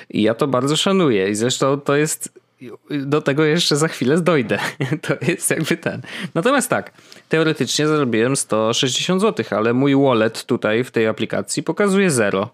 [0.09, 2.43] I ja to bardzo szanuję i zresztą to jest
[2.89, 4.59] do tego jeszcze za chwilę dojdę.
[5.07, 6.01] To jest jakby ten.
[6.35, 6.91] Natomiast tak,
[7.33, 12.49] teoretycznie zarobiłem 160 zł, ale mój wallet tutaj w tej aplikacji pokazuje 0.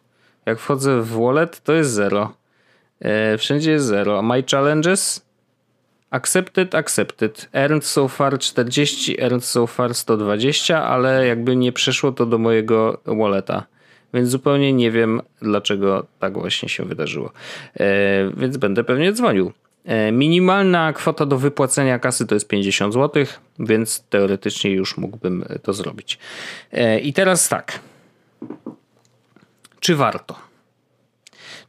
[0.46, 2.34] Jak wchodzę w wallet, to jest 0.
[3.00, 4.22] E, wszędzie jest 0.
[4.22, 5.26] My challenges
[6.10, 7.50] accepted, accepted.
[7.54, 13.02] Earned so far 40, earned so far 120, ale jakby nie przeszło to do mojego
[13.06, 13.66] walleta.
[14.14, 17.32] Więc zupełnie nie wiem, dlaczego tak właśnie się wydarzyło.
[17.80, 17.86] E,
[18.38, 19.52] więc będę pewnie dzwonił.
[19.86, 23.26] E, minimalna kwota do wypłacenia kasy to jest 50 zł,
[23.60, 26.20] więc teoretycznie już mógłbym to zrobić.
[26.72, 27.80] E, I teraz tak.
[29.80, 30.36] Czy warto?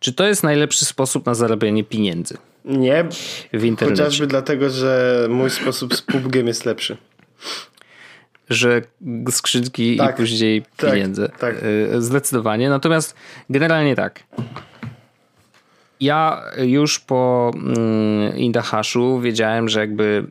[0.01, 2.37] Czy to jest najlepszy sposób na zarabianie pieniędzy?
[2.65, 3.05] Nie,
[3.53, 4.03] w internecie.
[4.03, 6.97] chociażby dlatego, że mój sposób z PUBGiem jest lepszy.
[8.51, 8.83] Że
[9.31, 11.29] skrzynki tak, i później tak, pieniądze.
[11.39, 11.55] Tak.
[11.97, 12.69] E, zdecydowanie.
[12.69, 13.15] Natomiast
[13.51, 14.23] generalnie tak.
[16.01, 20.27] Ja już po mm, Indahashu wiedziałem, że jakby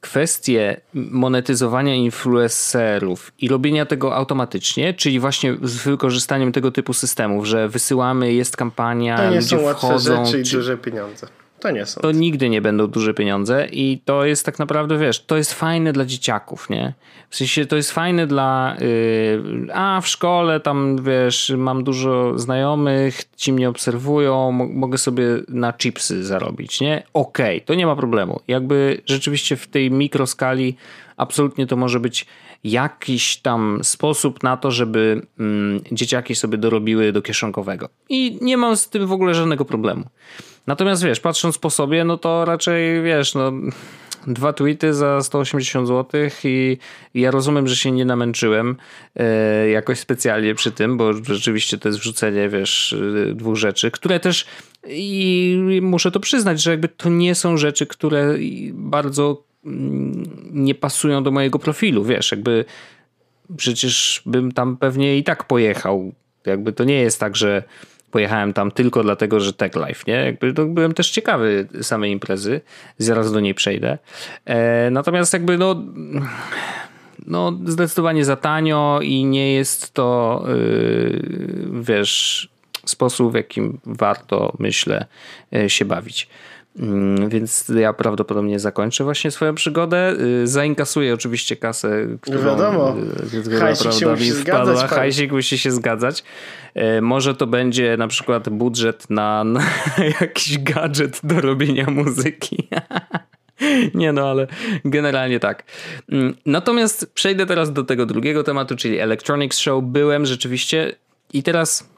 [0.00, 7.68] kwestie monetyzowania influencerów i robienia tego automatycznie, czyli właśnie z wykorzystaniem tego typu systemów, że
[7.68, 10.26] wysyłamy, jest kampania, to nie ludzie są wchodzą.
[10.26, 11.26] Rzeczy i duże pieniądze.
[11.60, 12.00] To nie są.
[12.00, 15.92] To nigdy nie będą duże pieniądze i to jest tak naprawdę, wiesz, to jest fajne
[15.92, 16.94] dla dzieciaków, nie?
[17.30, 23.20] W sensie to jest fajne dla, yy, a w szkole tam, wiesz, mam dużo znajomych,
[23.36, 27.02] ci mnie obserwują, mogę sobie na chipsy zarobić, nie?
[27.12, 28.40] Okej, okay, to nie ma problemu.
[28.48, 30.76] Jakby rzeczywiście w tej mikroskali
[31.16, 32.26] absolutnie to może być
[32.64, 37.88] jakiś tam sposób na to, żeby mm, dzieciaki sobie dorobiły do kieszonkowego.
[38.08, 40.04] I nie mam z tym w ogóle żadnego problemu.
[40.66, 43.52] Natomiast wiesz, patrząc po sobie, no to raczej wiesz, no
[44.26, 46.78] dwa tweety za 180 zł i
[47.14, 48.76] ja rozumiem, że się nie namęczyłem
[49.16, 52.96] e, jakoś specjalnie przy tym, bo rzeczywiście to jest wrzucenie, wiesz,
[53.30, 54.46] e, dwóch rzeczy, które też
[54.88, 58.34] i muszę to przyznać, że jakby to nie są rzeczy, które
[58.72, 62.64] bardzo mm, nie pasują do mojego profilu, wiesz, jakby
[63.56, 66.12] przecież bym tam pewnie i tak pojechał.
[66.46, 67.62] Jakby to nie jest tak, że
[68.16, 70.14] pojechałem tam tylko dlatego, że Tech Life, nie?
[70.14, 72.60] Jakby to byłem też ciekawy samej imprezy,
[72.98, 73.98] zaraz do niej przejdę.
[74.44, 75.82] E, natomiast jakby no
[77.26, 81.22] no zdecydowanie za tanio i nie jest to yy,
[81.82, 82.48] wiesz
[82.84, 85.06] sposób w jakim warto myślę
[85.54, 86.28] e, się bawić.
[86.78, 90.16] Mm, więc ja prawdopodobnie zakończę właśnie swoją przygodę.
[90.42, 92.94] Y, zainkasuję oczywiście kasę, którą, wiadomo.
[93.34, 94.64] Y, która Hajsik prawda mi wpadła.
[94.64, 96.24] Zgadzać, Hajsik musi się zgadzać.
[96.76, 99.60] Y, może to będzie na przykład budżet na, na
[100.20, 102.68] jakiś gadżet do robienia muzyki.
[103.94, 104.46] Nie no, ale
[104.84, 105.64] generalnie tak.
[106.12, 109.84] Mm, natomiast przejdę teraz do tego drugiego tematu, czyli Electronics Show.
[109.84, 110.94] Byłem rzeczywiście
[111.32, 111.95] i teraz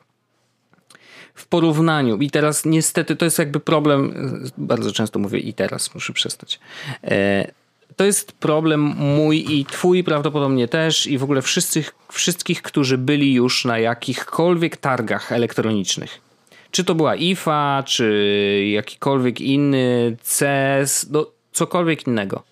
[1.39, 2.17] w porównaniu.
[2.17, 4.15] I teraz niestety to jest jakby problem,
[4.59, 6.61] bardzo często mówię i teraz, muszę przestać.
[7.05, 7.51] E,
[7.97, 13.35] to jest problem mój i twój prawdopodobnie też i w ogóle wszystkich, wszystkich, którzy byli
[13.35, 16.21] już na jakichkolwiek targach elektronicznych.
[16.71, 22.43] Czy to była IFA, czy jakikolwiek inny CES, no cokolwiek innego.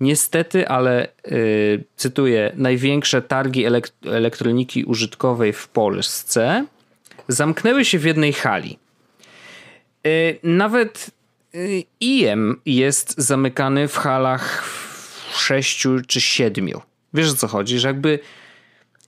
[0.00, 3.64] Niestety, ale yy, cytuję, największe targi
[4.04, 6.64] elektroniki użytkowej w Polsce
[7.28, 8.78] zamknęły się w jednej hali.
[10.06, 11.10] Y, nawet
[11.54, 14.64] y, IM jest zamykany w halach
[15.34, 16.80] sześciu czy siedmiu.
[17.14, 17.78] Wiesz o co chodzi?
[17.78, 18.18] Że jakby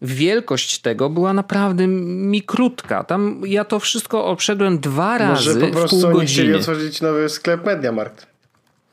[0.03, 3.05] wielkość tego była naprawdę mikrutka.
[3.05, 6.43] Tam ja to wszystko obszedłem dwa razy Może po prostu w pół oni godziny.
[6.43, 8.34] chcieli otworzyć nowy sklep Mediamarkt.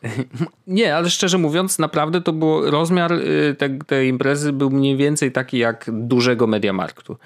[0.68, 5.32] Nie, ale szczerze mówiąc, naprawdę to było rozmiar y, tej, tej imprezy był mniej więcej
[5.32, 7.18] taki jak dużego Mediamarktu.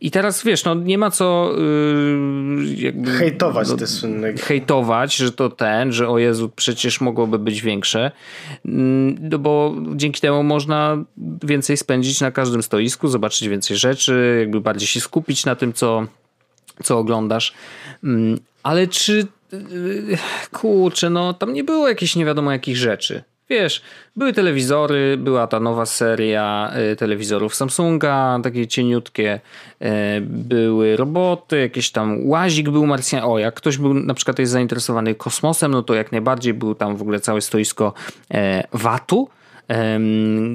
[0.00, 1.52] I teraz wiesz, no nie ma co
[2.58, 4.32] yy, jakby, hejtować no, te słynne.
[4.32, 8.10] Hejtować, że to ten, że o Jezu, przecież mogłoby być większe.
[9.20, 11.04] No bo dzięki temu można
[11.42, 16.06] więcej spędzić na każdym stoisku, zobaczyć więcej rzeczy, jakby bardziej się skupić na tym, co,
[16.82, 17.54] co oglądasz.
[18.04, 19.26] Mm, ale czy
[20.52, 23.22] kurczę, no tam nie było jakichś nie wiadomo jakich rzeczy.
[23.50, 23.82] Wiesz,
[24.16, 29.40] były telewizory, była ta nowa seria y, telewizorów Samsunga, takie cieniutkie,
[29.82, 29.86] y,
[30.20, 33.24] były roboty, jakieś tam łazik był Marsjan.
[33.24, 36.96] O, jak ktoś był na przykład jest zainteresowany kosmosem, no to jak najbardziej był tam
[36.96, 37.92] w ogóle całe stoisko
[38.72, 39.28] VAT-u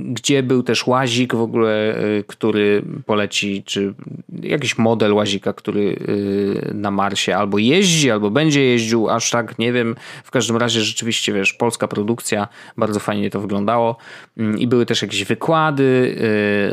[0.06, 3.94] gdzie był też łazik w ogóle, y, który poleci, czy
[4.42, 9.74] jakiś model łazika, który y, na Marsie albo jeździ, albo będzie jeździł, aż tak nie
[9.74, 9.96] wiem.
[10.24, 12.48] W każdym razie rzeczywiście, wiesz, polska produkcja,
[12.78, 13.98] bardzo fajnie to wyglądało
[14.38, 16.16] mm, i były też jakieś wykłady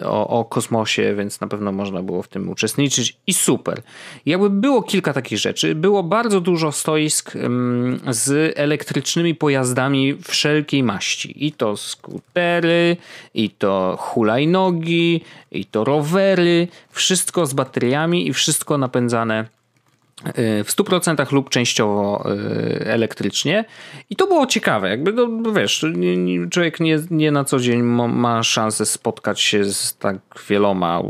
[0.00, 3.82] y, o, o kosmosie, więc na pewno można było w tym uczestniczyć i super.
[4.26, 7.32] Jakby było kilka takich rzeczy, było bardzo dużo stoisk
[8.08, 11.76] z elektrycznymi pojazdami wszelkiej maści i to
[12.32, 12.96] skutery,
[13.34, 15.20] i to hulajnogi,
[15.50, 19.44] i to rowery, wszystko z bateriami i wszystko napędzane
[20.26, 23.64] y, w 100% lub częściowo y, elektrycznie.
[24.10, 24.88] I to było ciekawe.
[24.88, 25.86] Jakby, no, wiesz,
[26.50, 30.16] człowiek nie, nie na co dzień ma, szansę spotkać się z tak
[30.48, 31.02] wieloma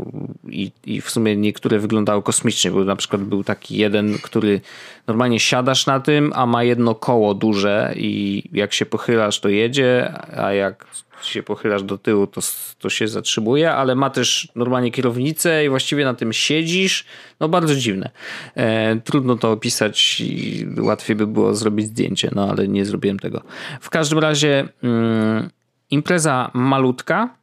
[0.49, 2.71] i, i w sumie niektóre wyglądały kosmicznie.
[2.71, 4.61] Był na przykład był taki jeden, który
[5.07, 10.13] normalnie siadasz na tym, a ma jedno koło duże i jak się pochylasz, to jedzie,
[10.37, 10.85] a jak
[11.25, 12.41] się pochylasz do tyłu, to,
[12.79, 17.05] to się zatrzymuje, ale ma też normalnie kierownicę i właściwie na tym siedzisz.
[17.39, 18.09] No bardzo dziwne.
[18.55, 23.43] E, trudno to opisać i łatwiej by było zrobić zdjęcie, no ale nie zrobiłem tego.
[23.81, 25.49] W każdym razie mm,
[25.89, 27.35] impreza malutka.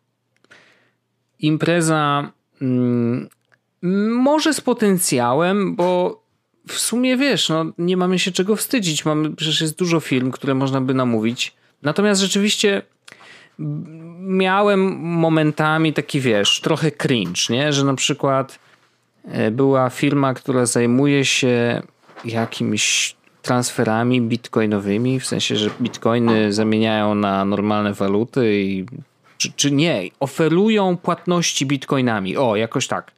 [1.38, 3.28] Impreza mm,
[4.22, 6.20] może z potencjałem, bo
[6.68, 9.04] w sumie wiesz, no nie mamy się czego wstydzić.
[9.04, 11.54] Mamy, przecież jest dużo film, które można by namówić.
[11.82, 12.82] Natomiast rzeczywiście
[14.20, 17.72] miałem momentami taki, wiesz, trochę cringe, nie?
[17.72, 18.58] Że na przykład
[19.24, 21.82] e, była firma, która zajmuje się
[22.24, 28.86] jakimiś transferami bitcoinowymi, w sensie, że bitcoiny zamieniają na normalne waluty i
[29.38, 32.36] czy, czy nie, oferują płatności bitcoinami.
[32.36, 33.12] O, jakoś tak.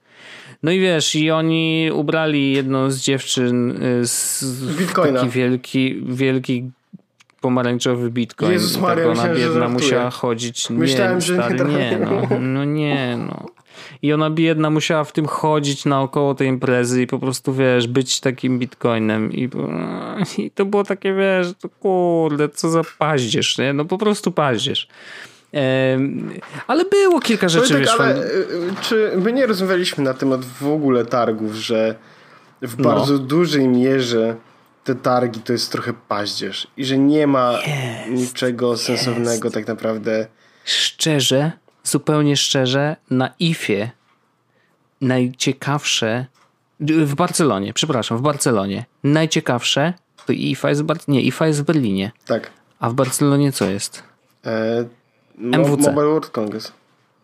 [0.62, 4.44] No i wiesz, i oni ubrali jedną z dziewczyn e, z
[4.78, 5.20] Bitcoina.
[5.20, 6.70] taki wielki, wielki
[7.42, 8.52] pomarańczowy bitcoin.
[8.52, 10.70] Jezus tak Maria, tak ona myślałem, biedna musiała chodzić.
[10.70, 13.46] Nie, Myślałem, że stary, nie, nie no, no nie no.
[14.02, 18.20] I ona biedna musiała w tym chodzić naokoło tej imprezy i po prostu, wiesz, być
[18.20, 19.32] takim bitcoinem.
[19.32, 19.50] I,
[20.38, 23.72] i to było takie, wiesz, to kurde, co za paździerz, nie?
[23.72, 24.88] No po prostu paździerz.
[26.66, 28.24] ale było kilka rzeczy, wiesz, ale.
[28.24, 31.94] Y, czy my nie rozmawialiśmy na temat w ogóle targów, że
[32.62, 32.84] w no.
[32.84, 34.36] bardzo dużej mierze
[34.84, 39.54] te targi to jest trochę paździerz i że nie ma jest, niczego sensownego jest.
[39.54, 40.26] tak naprawdę.
[40.64, 41.52] Szczerze,
[41.84, 43.90] zupełnie szczerze, na IFie
[45.00, 46.26] najciekawsze
[46.80, 49.92] w Barcelonie, przepraszam, w Barcelonie najciekawsze
[50.26, 52.12] to IFA jest, Bar- nie, IFA jest w Berlinie.
[52.26, 52.50] Tak.
[52.80, 54.02] A w Barcelonie co jest?
[54.46, 54.84] E,
[55.38, 55.82] MWC.
[55.90, 56.72] Mobile World Congress.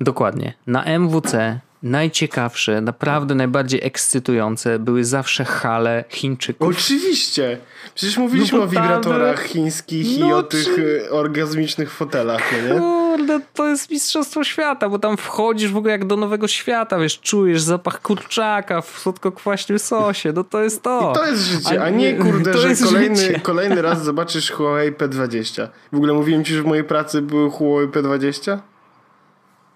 [0.00, 0.54] Dokładnie.
[0.66, 6.68] Na MWC najciekawsze, naprawdę najbardziej ekscytujące były zawsze hale Chińczyków.
[6.68, 7.58] Oczywiście!
[7.94, 11.02] Przecież mówiliśmy no o wibratorach chińskich no, i o tych czy...
[11.06, 12.80] E, orgazmicznych fotelach, no nie?
[12.80, 17.20] Kurde, to jest mistrzostwo świata, bo tam wchodzisz w ogóle jak do nowego świata, wiesz,
[17.20, 21.12] czujesz zapach kurczaka w słodko-kwaśnym sosie, no to jest to.
[21.12, 25.68] I to jest życie, a, a nie kurde, że kolejny, kolejny raz zobaczysz Huawei P20.
[25.92, 28.58] W ogóle mówiłem ci, że w mojej pracy były Huawei P20?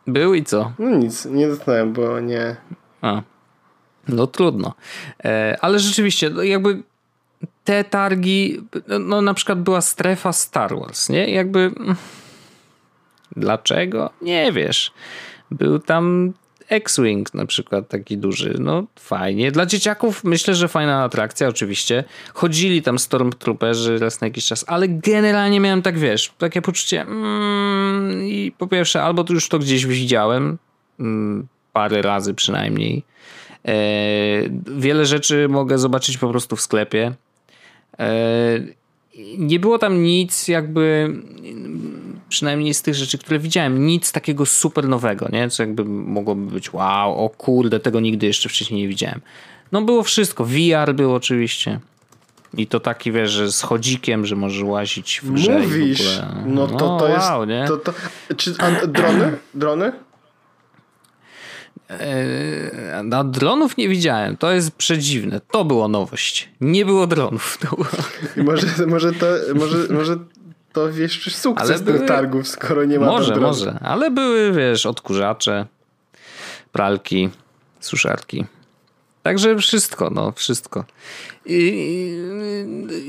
[0.07, 0.73] Był i co?
[0.79, 2.57] No nic, nie dostałem, bo nie.
[3.03, 3.23] A.
[4.09, 4.75] No trudno.
[5.25, 6.83] E, ale rzeczywiście, no jakby
[7.65, 8.61] te targi,
[9.01, 11.31] no na przykład była strefa Star Wars, nie?
[11.31, 11.59] Jakby.
[11.59, 11.97] Mm,
[13.37, 14.11] dlaczego?
[14.23, 14.93] Nie wiesz.
[15.51, 16.33] Był tam
[16.73, 19.53] X-Wing na przykład taki duży, no fajnie.
[19.53, 22.05] Dla dzieciaków myślę, że fajna atrakcja oczywiście.
[22.35, 28.25] Chodzili tam Stormtrooperzy raz na jakiś czas, ale generalnie miałem tak, wiesz, takie poczucie mm,
[28.25, 30.59] i po pierwsze albo już to gdzieś widziałem
[31.01, 33.05] mm, parę razy przynajmniej.
[33.69, 33.75] E,
[34.77, 37.13] wiele rzeczy mogę zobaczyć po prostu w sklepie.
[37.99, 38.61] E,
[39.39, 41.15] nie było tam nic jakby
[42.33, 45.51] przynajmniej z tych rzeczy, które widziałem, nic takiego super nowego, nie?
[45.51, 49.21] Co jakby mogłoby być wow, o kurde, tego nigdy jeszcze wcześniej nie widziałem.
[49.73, 51.81] No było wszystko, VR był oczywiście.
[52.57, 56.45] I to taki, wiesz, że z chodzikiem, że możesz łazić w grze Mówisz, w ogóle.
[56.47, 57.31] no to, to no, jest...
[57.31, 57.65] Wow, nie?
[57.69, 57.93] To, to,
[58.37, 59.33] czy a, drony?
[59.55, 59.93] Drony?
[63.05, 64.37] Na dronów nie widziałem.
[64.37, 65.41] To jest przedziwne.
[65.51, 66.49] To było nowość.
[66.61, 67.59] Nie było dronów.
[67.63, 67.87] Było...
[68.47, 70.17] może, może, to, może, może
[70.73, 71.99] to wiesz, sukces ale były...
[71.99, 73.79] tych targów, skoro nie ma Może, może.
[73.83, 75.67] Ale były, wiesz, odkurzacze,
[76.73, 77.31] pralki,
[77.81, 78.45] suszarki.
[79.23, 80.85] Także wszystko, no, wszystko.
[81.47, 82.17] I,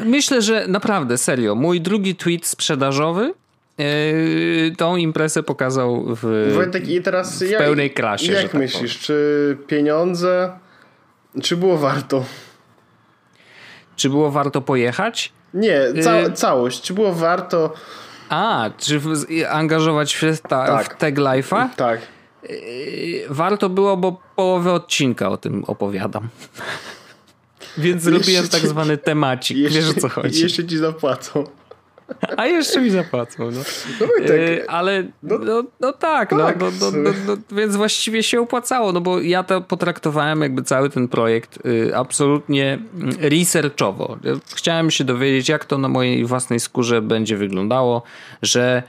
[0.05, 3.33] myślę, że naprawdę, serio, mój drugi tweet sprzedażowy
[3.77, 8.31] Yy, tą imprezę pokazał w, Wojtek, i teraz w pełnej krasie.
[8.31, 10.51] Jak tak myślisz, tak czy pieniądze,
[11.41, 12.25] czy było warto?
[13.95, 15.33] Czy było warto pojechać?
[15.53, 16.31] Nie, ca yy...
[16.31, 16.81] całość.
[16.81, 17.73] Czy było warto
[18.29, 19.13] A, czy w,
[19.49, 20.95] angażować w, ta, Tak.
[20.95, 21.69] w tag life'a?
[21.75, 22.01] Tak.
[22.49, 26.27] Yy, Warto było, bo połowę odcinka o tym opowiadam.
[27.77, 29.57] Więc zrobiłem tak ci- zwany temacik.
[29.57, 30.41] Wiesz o co chodzi.
[30.43, 31.43] Jeszcze ci zapłacą.
[32.37, 33.51] A jeszcze mi zapłacą.
[33.51, 33.59] No.
[34.01, 37.75] No Wojtek, Yy, ale no, no, tak, no, tak, no, w no, no, no, więc
[37.75, 43.15] właściwie się opłacało, no bo ja to potraktowałem jakby cały ten projekt y, absolutnie mm,
[43.19, 44.17] researchowo.
[44.55, 48.03] Chciałem się dowiedzieć, jak to na mojej własnej skórze będzie wyglądało,
[48.41, 48.83] że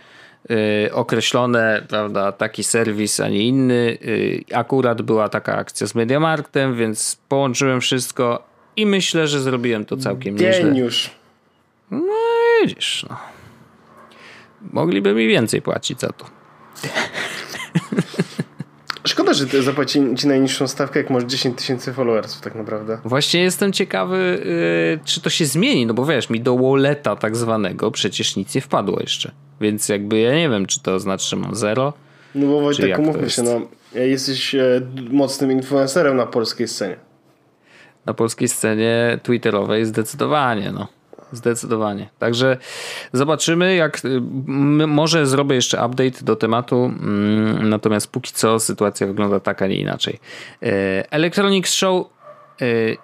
[0.50, 3.98] y, określone, prawda, taki serwis, a nie inny.
[4.04, 8.42] Y, akurat była taka akcja z Mediamarktem, więc połączyłem wszystko
[8.76, 10.64] i myślę, że zrobiłem to całkiem nieźle.
[10.64, 11.10] Geniusz.
[11.90, 12.23] No
[12.66, 13.16] widzisz, no.
[14.72, 16.26] Mogliby mi więcej płacić za to.
[19.06, 22.98] Szkoda, że ty zapłaci ci najniższą stawkę, jak masz 10 tysięcy followersów tak naprawdę.
[23.04, 24.42] Właśnie jestem ciekawy,
[24.98, 28.54] yy, czy to się zmieni, no bo wiesz, mi do walleta tak zwanego przecież nic
[28.54, 29.32] nie wpadło jeszcze.
[29.60, 31.92] Więc jakby ja nie wiem, czy to znaczy, że mam zero.
[32.34, 33.60] No bo Wojtek, umówmy się, no,
[33.94, 36.96] jesteś e, mocnym influencerem na polskiej scenie.
[38.06, 40.88] Na polskiej scenie twitterowej zdecydowanie, no.
[41.34, 42.08] Zdecydowanie.
[42.18, 42.56] Także
[43.12, 44.04] zobaczymy, jak.
[44.04, 44.20] y,
[44.86, 49.76] Może zrobię jeszcze update do tematu, mm, natomiast póki co sytuacja wygląda tak, a nie
[49.76, 50.20] inaczej.
[50.62, 50.68] Y,
[51.10, 52.06] Electronics Show.
[52.62, 52.96] y,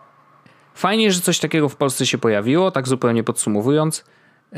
[0.75, 4.05] Fajnie, że coś takiego w Polsce się pojawiło, tak zupełnie podsumowując,
[4.53, 4.57] y,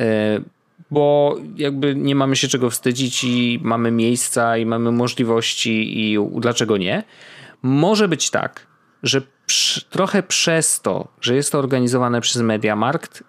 [0.91, 6.77] bo jakby nie mamy się czego wstydzić i mamy miejsca i mamy możliwości i dlaczego
[6.77, 7.05] nie.
[7.63, 8.67] Może być tak,
[9.03, 9.23] że
[9.91, 13.25] trochę przez to, że jest to organizowane przez Mediamarkt,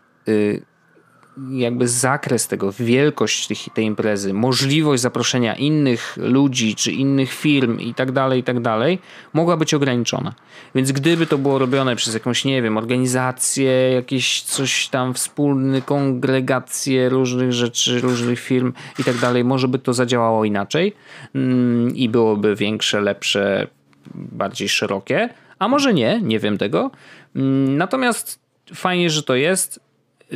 [1.51, 7.93] jakby zakres tego, wielkość tych, tej imprezy, możliwość zaproszenia innych ludzi czy innych firm i
[7.93, 8.99] tak dalej, i tak dalej,
[9.33, 10.33] mogła być ograniczona.
[10.75, 17.09] Więc gdyby to było robione przez jakąś, nie wiem, organizację, jakieś coś tam wspólne, kongregacje
[17.09, 20.93] różnych rzeczy, różnych firm i tak dalej, może by to zadziałało inaczej
[21.35, 23.67] mm, i byłoby większe, lepsze,
[24.15, 26.91] bardziej szerokie, a może nie, nie wiem tego.
[27.35, 28.39] Mm, Natomiast
[28.73, 29.82] fajnie, że to jest.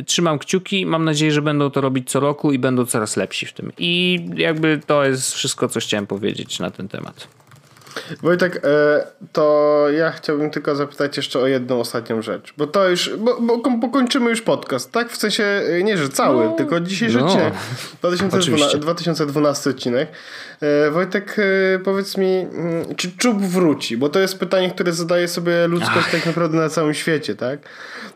[0.06, 3.52] Trzymam kciuki, mam nadzieję, że będą to robić co roku i będą coraz lepsi w
[3.52, 3.72] tym.
[3.78, 7.28] I jakby to jest wszystko, co chciałem powiedzieć na ten temat.
[8.22, 13.10] Wojtek, e, to ja chciałbym tylko zapytać jeszcze o jedną ostatnią rzecz, bo to już,
[13.18, 15.10] bo, bo pokończymy już podcast, tak?
[15.10, 17.26] W sensie, e, nie, że cały, No, tylko dzisiejszy no.
[17.26, 17.54] odcinek,
[18.00, 18.78] 2012, Oczywiście.
[18.78, 20.08] 2012 odcinek.
[20.60, 23.96] E, Wojtek, e, powiedz mi, mm, czy czub wróci?
[23.96, 27.58] Bo to jest pytanie, które zadaje sobie ludzkość tak naprawdę na całym świecie, tak?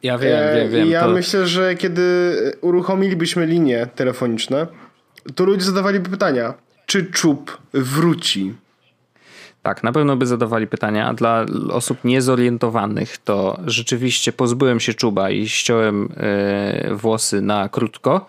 [0.03, 0.91] Ja wiem, E, wiem, wiem.
[0.91, 1.11] Ja to...
[1.11, 4.67] myślę, że kiedy uruchomilibyśmy linie telefoniczne,
[5.35, 6.55] to ludzie zadawaliby pytania,
[6.87, 8.55] czy czub wróci?
[9.63, 11.15] Tak, na pewno by zadawali pytania.
[11.15, 18.27] Dla osób niezorientowanych to rzeczywiście pozbyłem się czuba i ściąłem e, włosy na krótko.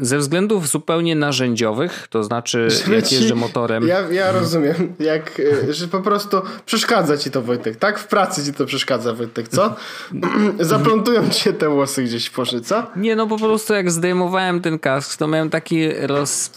[0.00, 3.86] Ze względów zupełnie narzędziowych, to znaczy jak Ci- jeżdżę motorem.
[3.88, 7.98] Ja, ja rozumiem, jak, y, że po prostu przeszkadza ci to Wojtek, tak?
[7.98, 9.74] W pracy ci to przeszkadza Wojtek, co?
[10.60, 12.86] Zaplątują ci się te włosy gdzieś w poszy, co?
[12.96, 16.50] Nie, no po prostu jak zdejmowałem ten kask, to miałem taki roz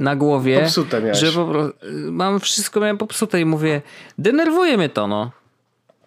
[0.00, 1.18] na głowie, Popsute miałeś.
[1.18, 1.78] że po prostu
[2.10, 3.82] mam wszystko miałem popsute i mówię,
[4.18, 5.30] denerwuje mnie to, no.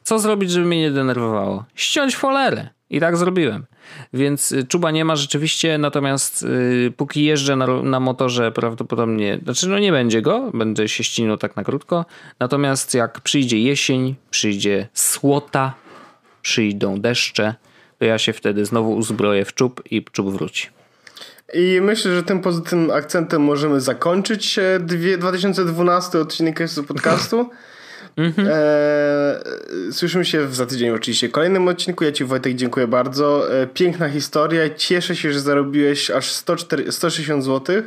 [0.04, 1.64] Co zrobić, żeby mnie nie denerwowało?
[1.76, 2.70] Ściąć folerę.
[2.90, 3.66] I tak zrobiłem.
[4.14, 9.70] Więc y, czuba nie ma rzeczywiście, natomiast y, póki jeżdżę na, na motorze prawdopodobnie, znaczy
[9.70, 12.06] no nie będzie go, będę się ścinał tak na krótko.
[12.40, 15.74] Natomiast jak przyjdzie jesień, przyjdzie słota,
[16.42, 17.56] przyjdą deszcze,
[18.00, 20.68] to ja się wtedy znowu uzbroję w czub i czub wróci.
[21.54, 26.80] I myślę, że tym pozytywnym akcentem możemy zakończyć e, dwie, 2012 odcinek z
[28.16, 28.42] podcastu.
[28.48, 32.04] E, słyszymy się za tydzień oczywiście w kolejnym odcinku.
[32.04, 33.54] Ja Ci Wojtek dziękuję bardzo.
[33.62, 34.70] E, piękna historia.
[34.76, 37.84] Cieszę się, że zarobiłeś aż 104, 160 zł.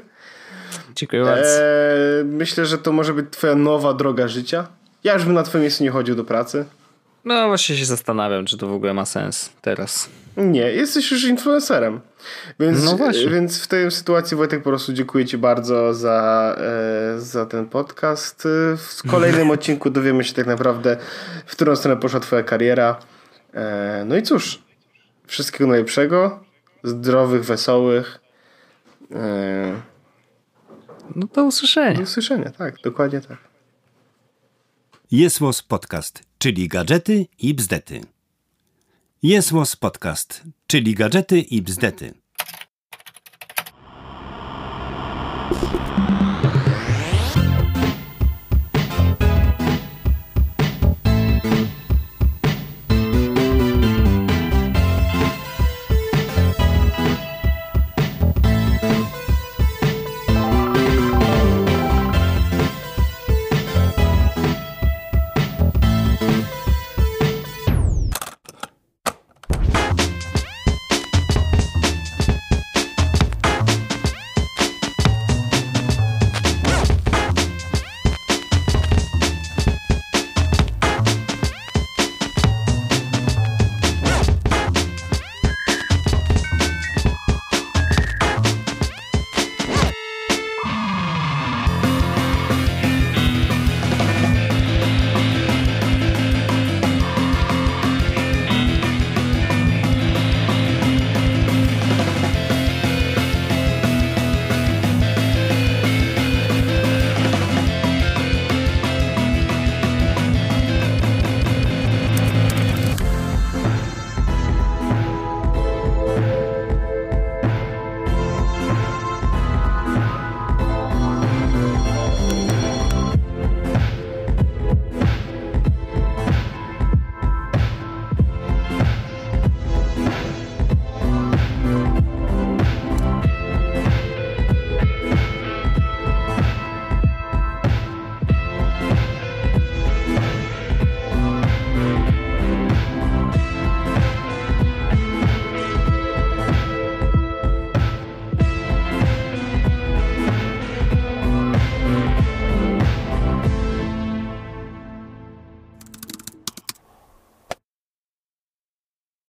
[0.94, 1.48] Dziękuję bardzo.
[1.48, 4.66] E, myślę, że to może być Twoja nowa droga życia.
[5.04, 6.64] Ja już bym na Twoim miejscu nie chodził do pracy.
[7.24, 10.08] No właśnie się zastanawiam, czy to w ogóle ma sens teraz.
[10.38, 12.00] Nie, jesteś już influencerem.
[12.60, 13.30] Więc, No właśnie.
[13.30, 16.56] więc w tej sytuacji Wojtek po prostu dziękuję Ci bardzo za,
[17.16, 18.48] e, za ten podcast.
[18.76, 20.96] W kolejnym odcinku dowiemy się tak naprawdę,
[21.46, 22.98] w którą stronę poszła Twoja kariera.
[23.54, 24.62] E, no i cóż,
[25.26, 26.44] wszystkiego najlepszego,
[26.84, 28.20] zdrowych, wesołych.
[29.14, 29.80] E,
[31.16, 31.96] No do usłyszenia.
[31.96, 33.38] do usłyszenia, tak, dokładnie tak.
[35.10, 38.00] Jest Podcast, czyli gadżety i bzdety.
[39.22, 42.14] Jesłos Podcast, czyli gadżety i bzdety.